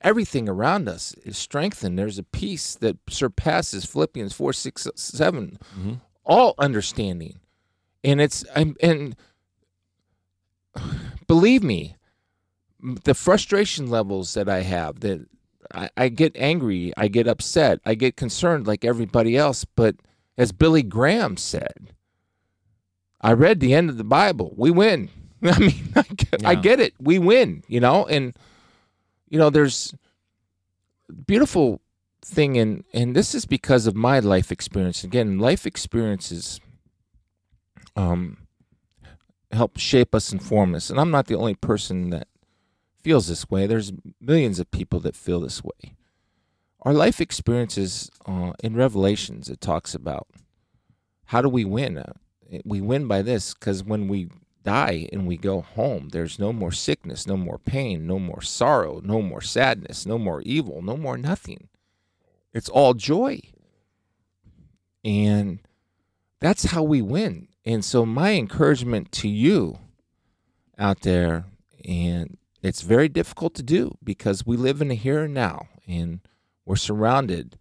[0.00, 1.98] everything around us is strengthened.
[1.98, 5.92] There's a peace that surpasses Philippians 4, 6, 7, Mm-hmm.
[6.24, 7.40] all understanding.
[8.04, 9.16] And it's, I'm, and
[11.26, 11.96] believe me,
[12.80, 15.26] the frustration levels that I have, that
[15.72, 19.64] I, I get angry, I get upset, I get concerned like everybody else.
[19.64, 19.96] But
[20.36, 21.94] as Billy Graham said,
[23.20, 24.54] I read the end of the Bible.
[24.56, 25.10] We win.
[25.42, 26.94] I mean, I get, I get it.
[27.00, 28.36] We win, you know, and
[29.28, 29.94] you know, there's
[31.26, 31.80] beautiful
[32.20, 35.04] thing and and this is because of my life experience.
[35.04, 36.60] Again, life experiences
[37.96, 38.38] um
[39.50, 40.90] help shape us and form us.
[40.90, 42.28] And I'm not the only person that
[43.02, 43.66] feels this way.
[43.66, 45.94] There's millions of people that feel this way.
[46.82, 50.28] Our life experiences uh, in Revelations it talks about
[51.26, 51.98] how do we win?
[51.98, 52.12] Uh,
[52.64, 54.28] we win by this because when we
[54.62, 59.00] die and we go home, there's no more sickness, no more pain, no more sorrow,
[59.04, 61.68] no more sadness, no more evil, no more nothing.
[62.52, 63.40] It's all joy.
[65.04, 65.60] And
[66.40, 67.48] that's how we win.
[67.64, 69.78] And so, my encouragement to you
[70.78, 71.44] out there,
[71.84, 76.20] and it's very difficult to do because we live in the here and now and
[76.64, 77.58] we're surrounded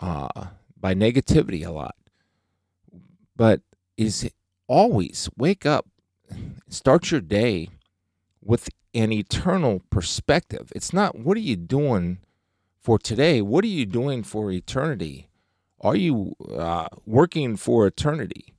[0.00, 0.46] uh,
[0.78, 1.96] by negativity a lot.
[3.36, 3.60] But
[3.96, 4.30] is
[4.66, 5.86] always wake up,
[6.68, 7.68] start your day
[8.42, 10.72] with an eternal perspective.
[10.74, 12.18] It's not what are you doing
[12.80, 13.40] for today?
[13.40, 15.28] What are you doing for eternity?
[15.80, 18.54] Are you uh, working for eternity?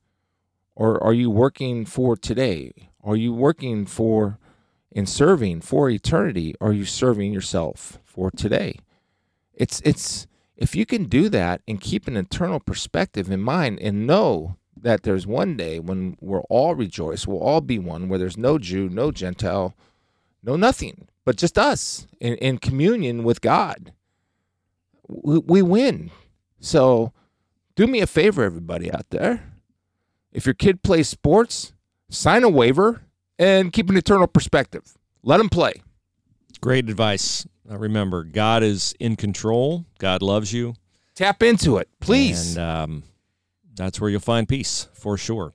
[0.75, 2.89] Or are you working for today?
[3.03, 4.39] Are you working for
[4.95, 6.55] and serving for eternity?
[6.61, 8.79] Are you serving yourself for today?
[9.53, 14.07] It's it's if you can do that and keep an eternal perspective in mind and
[14.07, 18.37] know that there's one day when we'll all rejoice, we'll all be one, where there's
[18.37, 19.75] no Jew, no Gentile,
[20.43, 23.93] no nothing, but just us in, in communion with God.
[25.07, 26.11] We, we win.
[26.59, 27.13] So
[27.75, 29.53] do me a favor, everybody out there.
[30.31, 31.73] If your kid plays sports,
[32.09, 33.02] sign a waiver
[33.39, 34.83] and keep an eternal perspective.
[35.23, 35.81] Let him play.
[36.61, 37.47] Great advice.
[37.65, 39.85] Remember, God is in control.
[39.97, 40.75] God loves you.
[41.15, 42.57] Tap into it, please.
[42.57, 43.03] And um,
[43.75, 45.53] that's where you'll find peace for sure.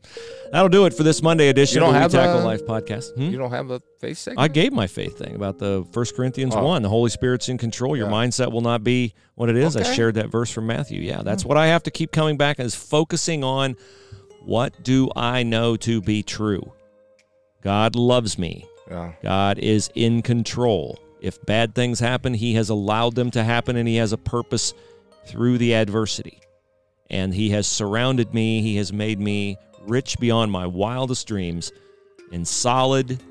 [0.53, 2.65] That'll do it for this Monday edition You don't of the have Tackle a- Life
[2.67, 3.15] podcast.
[3.15, 3.23] Hmm?
[3.23, 4.41] you don't have a face segment?
[4.41, 6.65] I gave my faith thing about the First Corinthians Oh.
[6.65, 6.83] 1.
[6.83, 7.97] The Holy Spirit's in control.
[7.97, 8.13] Your Yeah.
[8.15, 9.77] mindset will not be what it is.
[9.77, 11.03] I shared that verse from Matthew.
[11.03, 13.77] Yeah, that's what I have to keep coming back is focusing on
[14.45, 16.73] what do I know to be true?
[17.63, 18.67] God loves me.
[18.91, 19.13] yeah.
[19.23, 20.99] God is in control.
[21.21, 24.75] If bad things happen, He has allowed them to happen and He has a purpose
[25.27, 26.41] through the adversity.
[27.11, 31.73] And He has surrounded me, He has made me rich beyond my wildest dreams
[32.31, 33.23] in solid,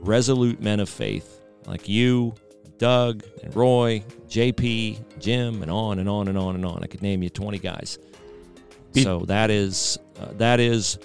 [0.00, 2.34] resolute men of faith like you,
[2.78, 6.80] Doug, and Roy, JP, Jim, and on and on and on and on.
[6.82, 7.98] I could name you 20 guys.
[8.92, 10.98] Be- so that is uh, that is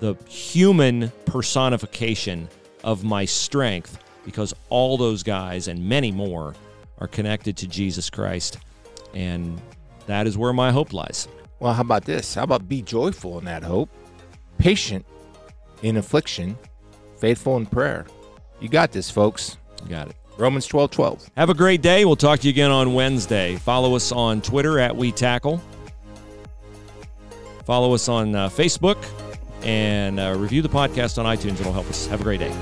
[0.00, 2.48] the human personification
[2.84, 6.54] of my strength because all those guys and many more
[6.98, 8.58] are connected to Jesus Christ.
[9.14, 9.60] And
[10.06, 11.28] that is where my hope lies.
[11.60, 12.34] Well, how about this?
[12.34, 13.90] How about be joyful in that hope,
[14.58, 15.04] patient
[15.82, 16.56] in affliction,
[17.18, 18.06] faithful in prayer?
[18.60, 19.56] You got this, folks.
[19.84, 20.16] You got it.
[20.36, 21.30] Romans 12 12.
[21.36, 22.04] Have a great day.
[22.04, 23.56] We'll talk to you again on Wednesday.
[23.56, 25.60] Follow us on Twitter at We Tackle.
[27.64, 28.96] Follow us on uh, Facebook
[29.62, 31.60] and uh, review the podcast on iTunes.
[31.60, 32.06] It'll help us.
[32.06, 32.54] Have a great day.